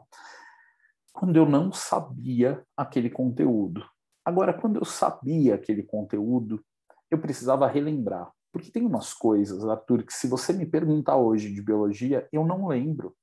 Quando 1.13 1.37
eu 1.37 1.47
não 1.47 1.73
sabia 1.73 2.63
aquele 2.77 3.09
conteúdo. 3.09 3.85
Agora, 4.25 4.53
quando 4.53 4.79
eu 4.79 4.85
sabia 4.85 5.55
aquele 5.55 5.83
conteúdo, 5.83 6.63
eu 7.11 7.19
precisava 7.19 7.67
relembrar. 7.69 8.33
Porque 8.53 8.71
tem 8.71 8.87
umas 8.87 9.13
coisas, 9.13 9.65
Arthur, 9.65 10.05
que 10.05 10.13
se 10.13 10.29
você 10.29 10.53
me 10.53 10.65
perguntar 10.65 11.17
hoje 11.17 11.53
de 11.53 11.61
biologia, 11.61 12.29
eu 12.33 12.45
não 12.45 12.69
lembro. 12.69 13.15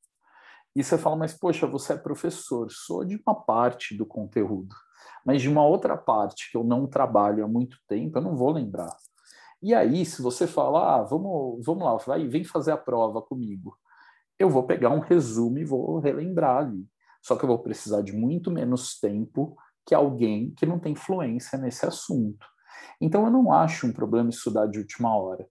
E 0.76 0.84
você 0.84 0.98
fala, 0.98 1.16
mas 1.16 1.34
poxa, 1.34 1.68
você 1.68 1.94
é 1.94 1.98
professor, 1.98 2.72
sou 2.72 3.04
de 3.04 3.22
uma 3.26 3.36
parte 3.36 3.96
do 3.96 4.06
conteúdo, 4.06 4.74
mas 5.26 5.42
de 5.42 5.50
uma 5.50 5.66
outra 5.66 5.98
parte 5.98 6.50
que 6.50 6.58
eu 6.58 6.64
não 6.64 6.88
trabalho 6.88 7.44
há 7.44 7.48
muito 7.48 7.78
tempo, 7.88 8.18
eu 8.18 8.22
não 8.22 8.36
vou 8.36 8.52
lembrar. 8.52 8.96
E 9.62 9.76
aí, 9.76 10.06
se 10.06 10.22
você 10.22 10.48
falar, 10.48 10.96
ah, 10.96 11.04
vamos, 11.04 11.64
vamos 11.64 11.84
lá, 11.84 11.96
vai, 11.98 12.28
vem 12.28 12.44
fazer 12.44 12.72
a 12.72 12.78
prova 12.78 13.22
comigo, 13.22 13.78
eu 14.40 14.50
vou 14.50 14.64
pegar 14.64 14.90
um 14.90 15.00
resumo 15.00 15.60
e 15.60 15.66
vou 15.66 16.00
relembrar 16.00 16.66
ali. 16.66 16.88
Só 17.22 17.36
que 17.36 17.44
eu 17.44 17.48
vou 17.48 17.60
precisar 17.60 18.02
de 18.02 18.12
muito 18.12 18.50
menos 18.50 19.00
tempo 19.00 19.56
que 19.86 19.94
alguém 19.94 20.52
que 20.56 20.66
não 20.66 20.80
tem 20.80 20.96
fluência 20.96 21.60
nesse 21.60 21.86
assunto. 21.86 22.46
Então, 23.00 23.26
eu 23.26 23.32
não 23.32 23.54
acho 23.54 23.86
um 23.86 23.94
problema 23.94 24.30
estudar 24.30 24.66
de 24.66 24.80
última 24.80 25.16
hora. 25.16 25.48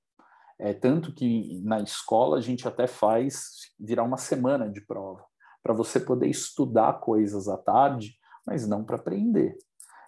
É, 0.63 0.75
tanto 0.75 1.15
que 1.15 1.59
na 1.65 1.81
escola 1.81 2.37
a 2.37 2.41
gente 2.41 2.69
até 2.69 2.87
faz 2.87 3.73
virar 3.79 4.03
uma 4.03 4.19
semana 4.19 4.69
de 4.69 4.83
prova, 4.83 5.25
para 5.63 5.73
você 5.73 5.99
poder 5.99 6.29
estudar 6.29 7.01
coisas 7.01 7.49
à 7.49 7.57
tarde, 7.57 8.15
mas 8.47 8.69
não 8.69 8.85
para 8.85 8.97
aprender. 8.97 9.57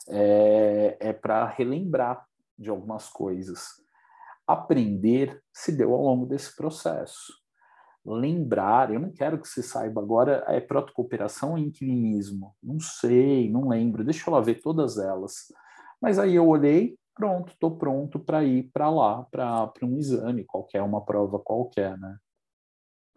É, 0.09 0.99
é 1.01 1.13
para 1.13 1.47
relembrar 1.47 2.27
de 2.59 2.69
algumas 2.69 3.09
coisas. 3.09 3.69
Aprender 4.47 5.43
se 5.55 5.73
deu 5.73 5.95
ao 5.95 6.03
longo 6.03 6.27
desse 6.27 6.55
processo. 6.55 7.33
Lembrar, 8.05 8.93
eu 8.93 9.01
não 9.01 9.11
quero 9.11 9.41
que 9.41 9.49
você 9.49 9.63
saiba 9.63 10.03
agora, 10.03 10.45
é 10.49 10.61
protocooperação 10.61 11.53
ou 11.53 11.59
inquilinismo? 11.59 12.55
Não 12.63 12.79
sei, 12.79 13.51
não 13.51 13.69
lembro, 13.69 14.05
deixa 14.05 14.29
eu 14.29 14.35
lá 14.35 14.41
ver 14.41 14.61
todas 14.61 14.99
elas. 14.99 15.47
Mas 16.01 16.19
aí 16.19 16.35
eu 16.35 16.47
olhei, 16.47 16.99
pronto, 17.15 17.53
estou 17.53 17.77
pronto 17.77 18.19
para 18.19 18.45
ir 18.45 18.71
para 18.73 18.91
lá, 18.91 19.25
para 19.25 19.73
um 19.83 19.99
exame 19.99 20.45
qualquer, 20.45 20.83
uma 20.83 21.05
prova 21.05 21.39
qualquer, 21.39 21.99
né? 21.99 22.17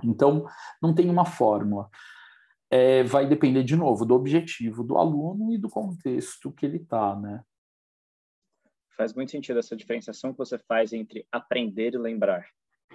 Então, 0.03 0.45
não 0.81 0.93
tem 0.93 1.09
uma 1.09 1.25
fórmula. 1.25 1.89
É, 2.69 3.03
vai 3.03 3.27
depender, 3.27 3.63
de 3.63 3.75
novo, 3.75 4.05
do 4.05 4.15
objetivo 4.15 4.83
do 4.83 4.97
aluno 4.97 5.53
e 5.53 5.57
do 5.57 5.69
contexto 5.69 6.51
que 6.51 6.65
ele 6.65 6.77
está, 6.77 7.15
né? 7.15 7.43
Faz 8.97 9.13
muito 9.13 9.31
sentido 9.31 9.59
essa 9.59 9.75
diferenciação 9.75 10.31
que 10.31 10.37
você 10.37 10.57
faz 10.57 10.93
entre 10.93 11.27
aprender 11.31 11.93
e 11.93 11.97
lembrar. 11.97 12.47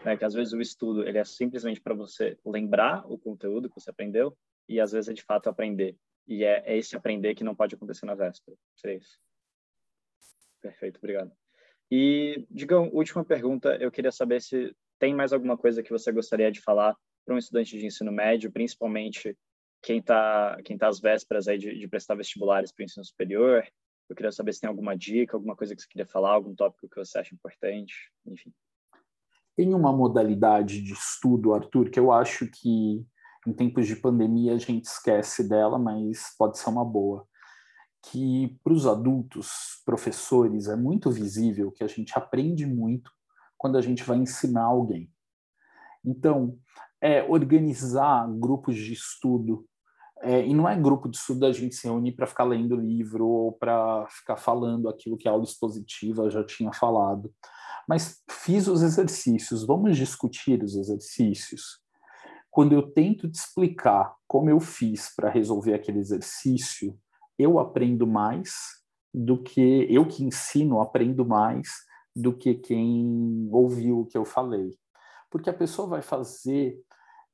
Né? 0.04 0.16
Que 0.16 0.24
às 0.24 0.34
vezes 0.34 0.52
o 0.52 0.60
estudo 0.60 1.06
ele 1.06 1.18
é 1.18 1.24
simplesmente 1.24 1.80
para 1.80 1.94
você 1.94 2.38
lembrar 2.44 3.04
o 3.10 3.18
conteúdo 3.18 3.68
que 3.68 3.78
você 3.78 3.90
aprendeu 3.90 4.36
e 4.68 4.80
às 4.80 4.92
vezes 4.92 5.10
é 5.10 5.12
de 5.12 5.22
fato 5.22 5.48
aprender. 5.48 5.96
E 6.26 6.44
é, 6.44 6.62
é 6.64 6.76
esse 6.76 6.96
aprender 6.96 7.34
que 7.34 7.44
não 7.44 7.54
pode 7.54 7.74
acontecer 7.74 8.06
na 8.06 8.14
véspera. 8.14 8.56
Seria 8.76 8.96
isso? 8.96 9.18
Perfeito, 10.60 10.98
obrigado. 10.98 11.32
E, 11.90 12.46
Digão, 12.50 12.88
última 12.92 13.24
pergunta, 13.24 13.76
eu 13.80 13.90
queria 13.90 14.12
saber 14.12 14.40
se 14.40 14.74
tem 14.98 15.14
mais 15.14 15.32
alguma 15.32 15.56
coisa 15.56 15.82
que 15.82 15.90
você 15.90 16.12
gostaria 16.12 16.52
de 16.52 16.60
falar 16.60 16.94
para 17.24 17.34
um 17.34 17.38
estudante 17.38 17.76
de 17.76 17.86
ensino 17.86 18.12
médio, 18.12 18.52
principalmente 18.52 19.36
quem 19.82 19.98
está 19.98 20.58
quem 20.64 20.76
tá 20.76 20.88
às 20.88 21.00
vésperas 21.00 21.48
aí 21.48 21.58
de, 21.58 21.78
de 21.78 21.88
prestar 21.88 22.14
vestibulares 22.14 22.70
para 22.70 22.82
o 22.82 22.84
ensino 22.84 23.04
superior. 23.04 23.66
Eu 24.08 24.16
queria 24.16 24.32
saber 24.32 24.52
se 24.52 24.60
tem 24.60 24.68
alguma 24.68 24.96
dica, 24.96 25.36
alguma 25.36 25.56
coisa 25.56 25.74
que 25.74 25.82
você 25.82 25.88
queria 25.88 26.06
falar, 26.06 26.32
algum 26.32 26.54
tópico 26.54 26.88
que 26.88 26.96
você 26.96 27.18
acha 27.18 27.34
importante, 27.34 27.94
enfim. 28.26 28.52
Tem 29.56 29.72
uma 29.74 29.92
modalidade 29.92 30.82
de 30.82 30.92
estudo, 30.92 31.54
Arthur, 31.54 31.90
que 31.90 31.98
eu 31.98 32.12
acho 32.12 32.48
que 32.50 33.04
em 33.46 33.52
tempos 33.52 33.86
de 33.86 33.96
pandemia 33.96 34.54
a 34.54 34.58
gente 34.58 34.84
esquece 34.84 35.48
dela, 35.48 35.78
mas 35.78 36.34
pode 36.36 36.58
ser 36.58 36.70
uma 36.70 36.84
boa 36.84 37.26
que 38.02 38.58
para 38.64 38.72
os 38.72 38.86
adultos, 38.86 39.82
professores, 39.84 40.68
é 40.68 40.76
muito 40.76 41.10
visível 41.10 41.70
que 41.72 41.84
a 41.84 41.88
gente 41.88 42.12
aprende 42.16 42.66
muito 42.66 43.10
quando 43.58 43.76
a 43.76 43.82
gente 43.82 44.02
vai 44.02 44.18
ensinar 44.18 44.64
alguém. 44.64 45.10
Então, 46.04 46.58
é 47.00 47.22
organizar 47.22 48.26
grupos 48.38 48.76
de 48.76 48.92
estudo 48.92 49.66
É, 50.22 50.46
e 50.46 50.52
não 50.52 50.68
é 50.68 50.76
grupo 50.76 51.08
de 51.08 51.16
estudo 51.16 51.46
a 51.46 51.52
gente 51.52 51.74
se 51.74 51.88
reunir 51.88 52.12
para 52.12 52.26
ficar 52.26 52.44
lendo 52.44 52.76
livro 52.76 53.26
ou 53.26 53.52
para 53.52 54.06
ficar 54.10 54.36
falando 54.36 54.86
aquilo 54.86 55.16
que 55.16 55.26
a 55.26 55.32
aula 55.32 55.44
expositiva 55.44 56.28
já 56.28 56.44
tinha 56.44 56.70
falado. 56.74 57.32
Mas 57.88 58.22
fiz 58.30 58.68
os 58.68 58.82
exercícios, 58.82 59.64
vamos 59.66 59.96
discutir 59.96 60.62
os 60.62 60.76
exercícios. 60.76 61.80
Quando 62.50 62.74
eu 62.74 62.82
tento 62.92 63.30
te 63.30 63.36
explicar 63.36 64.14
como 64.28 64.50
eu 64.50 64.60
fiz 64.60 65.10
para 65.16 65.30
resolver 65.30 65.72
aquele 65.72 66.00
exercício, 66.00 66.94
eu 67.40 67.58
aprendo 67.58 68.06
mais 68.06 68.52
do 69.12 69.42
que 69.42 69.86
eu 69.90 70.06
que 70.06 70.24
ensino, 70.24 70.80
aprendo 70.80 71.26
mais 71.26 71.68
do 72.14 72.32
que 72.32 72.54
quem 72.54 73.48
ouviu 73.50 74.00
o 74.00 74.06
que 74.06 74.16
eu 74.16 74.24
falei. 74.24 74.76
Porque 75.30 75.50
a 75.50 75.54
pessoa 75.54 75.88
vai 75.88 76.02
fazer 76.02 76.78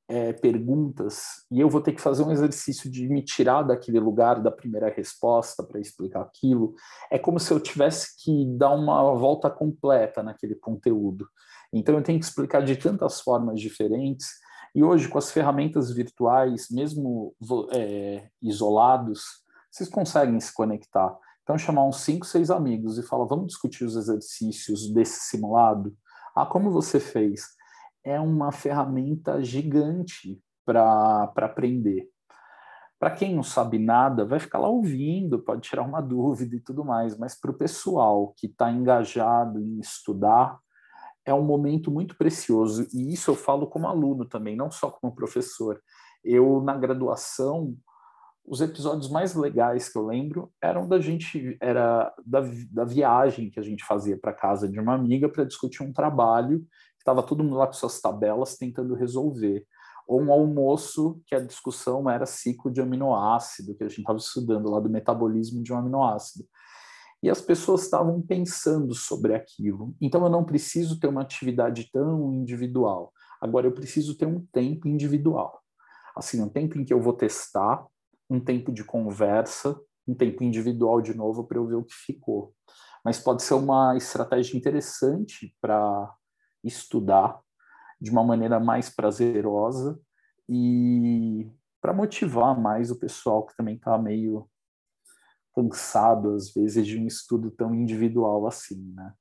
é, 0.08 0.32
perguntas 0.32 1.44
e 1.50 1.60
eu 1.60 1.68
vou 1.68 1.80
ter 1.80 1.92
que 1.92 2.00
fazer 2.00 2.22
um 2.22 2.30
exercício 2.30 2.90
de 2.90 3.08
me 3.08 3.22
tirar 3.22 3.62
daquele 3.62 3.98
lugar 3.98 4.40
da 4.40 4.50
primeira 4.50 4.88
resposta 4.88 5.62
para 5.64 5.80
explicar 5.80 6.22
aquilo. 6.22 6.74
É 7.10 7.18
como 7.18 7.40
se 7.40 7.52
eu 7.52 7.58
tivesse 7.58 8.16
que 8.22 8.46
dar 8.56 8.70
uma 8.70 9.14
volta 9.14 9.50
completa 9.50 10.22
naquele 10.22 10.54
conteúdo. 10.54 11.28
Então 11.72 11.96
eu 11.96 12.02
tenho 12.02 12.18
que 12.20 12.24
explicar 12.24 12.62
de 12.62 12.76
tantas 12.76 13.20
formas 13.20 13.60
diferentes. 13.60 14.28
E 14.74 14.84
hoje, 14.84 15.08
com 15.08 15.18
as 15.18 15.32
ferramentas 15.32 15.90
virtuais, 15.90 16.66
mesmo 16.70 17.34
é, 17.72 18.28
isolados, 18.42 19.22
vocês 19.76 19.88
conseguem 19.88 20.40
se 20.40 20.52
conectar. 20.52 21.16
Então, 21.42 21.58
chamar 21.58 21.84
uns 21.86 22.00
cinco, 22.00 22.26
seis 22.26 22.50
amigos 22.50 22.98
e 22.98 23.02
falar: 23.02 23.26
vamos 23.26 23.48
discutir 23.48 23.84
os 23.84 23.96
exercícios 23.96 24.92
desse 24.92 25.28
simulado? 25.28 25.94
Ah, 26.34 26.46
como 26.46 26.70
você 26.70 26.98
fez? 26.98 27.56
é 28.06 28.20
uma 28.20 28.52
ferramenta 28.52 29.42
gigante 29.42 30.40
para 30.64 31.24
aprender. 31.36 32.08
Para 33.00 33.10
quem 33.10 33.34
não 33.34 33.42
sabe 33.42 33.80
nada, 33.80 34.24
vai 34.24 34.38
ficar 34.38 34.60
lá 34.60 34.68
ouvindo, 34.68 35.42
pode 35.42 35.62
tirar 35.62 35.82
uma 35.82 36.00
dúvida 36.00 36.54
e 36.54 36.60
tudo 36.60 36.84
mais, 36.84 37.18
mas 37.18 37.38
para 37.38 37.50
o 37.50 37.58
pessoal 37.58 38.32
que 38.36 38.46
está 38.46 38.70
engajado 38.70 39.60
em 39.60 39.80
estudar, 39.80 40.56
é 41.24 41.34
um 41.34 41.42
momento 41.42 41.90
muito 41.90 42.16
precioso. 42.16 42.86
E 42.94 43.12
isso 43.12 43.32
eu 43.32 43.34
falo 43.34 43.66
como 43.66 43.88
aluno 43.88 44.24
também, 44.24 44.54
não 44.54 44.70
só 44.70 44.88
como 44.88 45.14
professor. 45.14 45.82
Eu, 46.22 46.62
na 46.62 46.76
graduação, 46.76 47.76
os 48.46 48.60
episódios 48.60 49.10
mais 49.10 49.34
legais 49.34 49.88
que 49.88 49.98
eu 49.98 50.06
lembro 50.06 50.52
eram 50.62 50.86
da 50.86 51.00
gente, 51.00 51.56
era 51.60 52.14
da, 52.24 52.40
da 52.70 52.84
viagem 52.84 53.50
que 53.50 53.58
a 53.58 53.62
gente 53.62 53.84
fazia 53.84 54.16
para 54.18 54.32
casa 54.32 54.68
de 54.68 54.78
uma 54.78 54.94
amiga 54.94 55.28
para 55.28 55.44
discutir 55.44 55.82
um 55.82 55.92
trabalho 55.92 56.64
estava 57.06 57.22
todo 57.22 57.44
mundo 57.44 57.56
lá 57.56 57.66
com 57.66 57.72
suas 57.72 58.00
tabelas 58.00 58.56
tentando 58.56 58.94
resolver. 58.94 59.64
Ou 60.08 60.20
um 60.20 60.32
almoço 60.32 61.20
que 61.26 61.34
a 61.34 61.40
discussão 61.40 62.08
era 62.10 62.26
ciclo 62.26 62.70
de 62.70 62.80
aminoácido, 62.80 63.74
que 63.76 63.84
a 63.84 63.88
gente 63.88 64.00
estava 64.00 64.18
estudando 64.18 64.70
lá 64.70 64.80
do 64.80 64.90
metabolismo 64.90 65.62
de 65.62 65.72
um 65.72 65.78
aminoácido. 65.78 66.44
E 67.22 67.30
as 67.30 67.40
pessoas 67.40 67.82
estavam 67.82 68.20
pensando 68.20 68.94
sobre 68.94 69.34
aquilo. 69.34 69.94
Então 70.00 70.22
eu 70.22 70.30
não 70.30 70.44
preciso 70.44 70.98
ter 70.98 71.08
uma 71.08 71.22
atividade 71.22 71.90
tão 71.92 72.32
individual. 72.32 73.12
Agora 73.40 73.66
eu 73.66 73.72
preciso 73.72 74.16
ter 74.16 74.26
um 74.26 74.44
tempo 74.52 74.86
individual. 74.86 75.60
Assim, 76.16 76.40
um 76.42 76.48
tempo 76.48 76.78
em 76.78 76.84
que 76.84 76.92
eu 76.92 77.00
vou 77.00 77.12
testar, 77.12 77.84
um 78.28 78.40
tempo 78.40 78.72
de 78.72 78.84
conversa, 78.84 79.78
um 80.06 80.14
tempo 80.14 80.42
individual 80.42 81.00
de 81.00 81.14
novo 81.14 81.44
para 81.44 81.58
eu 81.58 81.66
ver 81.66 81.74
o 81.76 81.84
que 81.84 81.94
ficou. 81.94 82.54
Mas 83.04 83.18
pode 83.18 83.42
ser 83.42 83.54
uma 83.54 83.96
estratégia 83.96 84.56
interessante 84.56 85.54
para 85.60 86.12
estudar 86.64 87.40
de 88.00 88.10
uma 88.10 88.24
maneira 88.24 88.58
mais 88.60 88.90
prazerosa 88.90 89.98
e 90.48 91.50
para 91.80 91.92
motivar 91.92 92.58
mais 92.58 92.90
o 92.90 92.98
pessoal 92.98 93.46
que 93.46 93.56
também 93.56 93.76
está 93.76 93.96
meio 93.96 94.48
cansado 95.54 96.34
às 96.34 96.52
vezes 96.52 96.86
de 96.86 96.98
um 96.98 97.06
estudo 97.06 97.50
tão 97.50 97.74
individual 97.74 98.46
assim, 98.46 98.92
né? 98.92 99.14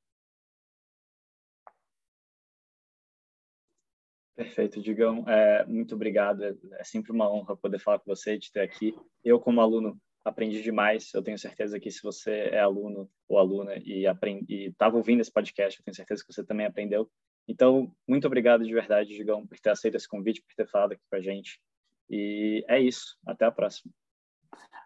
Perfeito, 4.36 4.82
Digão. 4.82 5.24
É, 5.28 5.66
muito 5.66 5.96
obrigado. 5.96 6.44
É, 6.44 6.54
é 6.74 6.84
sempre 6.84 7.12
uma 7.12 7.32
honra 7.32 7.56
poder 7.56 7.80
falar 7.80 8.00
com 8.00 8.14
você, 8.14 8.38
te 8.38 8.52
ter 8.52 8.62
aqui. 8.62 8.94
Eu, 9.24 9.40
como 9.40 9.62
aluno, 9.62 9.98
aprendi 10.26 10.62
demais. 10.62 11.14
Eu 11.14 11.24
tenho 11.24 11.38
certeza 11.38 11.80
que 11.80 11.90
se 11.90 12.02
você 12.04 12.50
é 12.52 12.60
aluno 12.60 13.10
ou 13.30 13.38
aluna 13.38 13.76
e 13.78 14.06
estava 14.50 14.98
ouvindo 14.98 15.22
esse 15.22 15.32
podcast, 15.32 15.80
eu 15.80 15.86
tenho 15.86 15.96
certeza 15.96 16.24
que 16.26 16.34
você 16.34 16.44
também 16.44 16.66
aprendeu. 16.66 17.10
Então, 17.48 17.92
muito 18.08 18.26
obrigado 18.26 18.66
de 18.66 18.74
verdade, 18.74 19.16
Digão, 19.16 19.46
por 19.46 19.58
ter 19.60 19.70
aceito 19.70 19.96
esse 19.96 20.08
convite, 20.08 20.42
por 20.42 20.54
ter 20.56 20.70
falado 20.70 20.94
aqui 20.94 21.04
com 21.10 21.16
a 21.16 21.22
gente. 21.22 21.62
E 22.10 22.66
é 22.68 22.80
isso. 22.80 23.18
Até 23.26 23.46
a 23.46 23.52
próxima. 23.52 23.94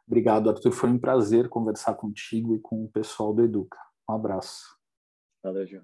Obrigado, 0.06 0.50
Arthur. 0.50 0.72
Foi 0.72 0.90
um 0.90 1.00
prazer 1.00 1.48
conversar 1.48 1.94
contigo 1.96 2.56
e 2.56 2.60
com 2.60 2.84
o 2.84 2.90
pessoal 2.90 3.34
do 3.34 3.44
Educa. 3.44 3.78
Um 4.10 4.14
abraço. 4.14 4.78
Valeu, 5.44 5.66
Gil. 5.66 5.84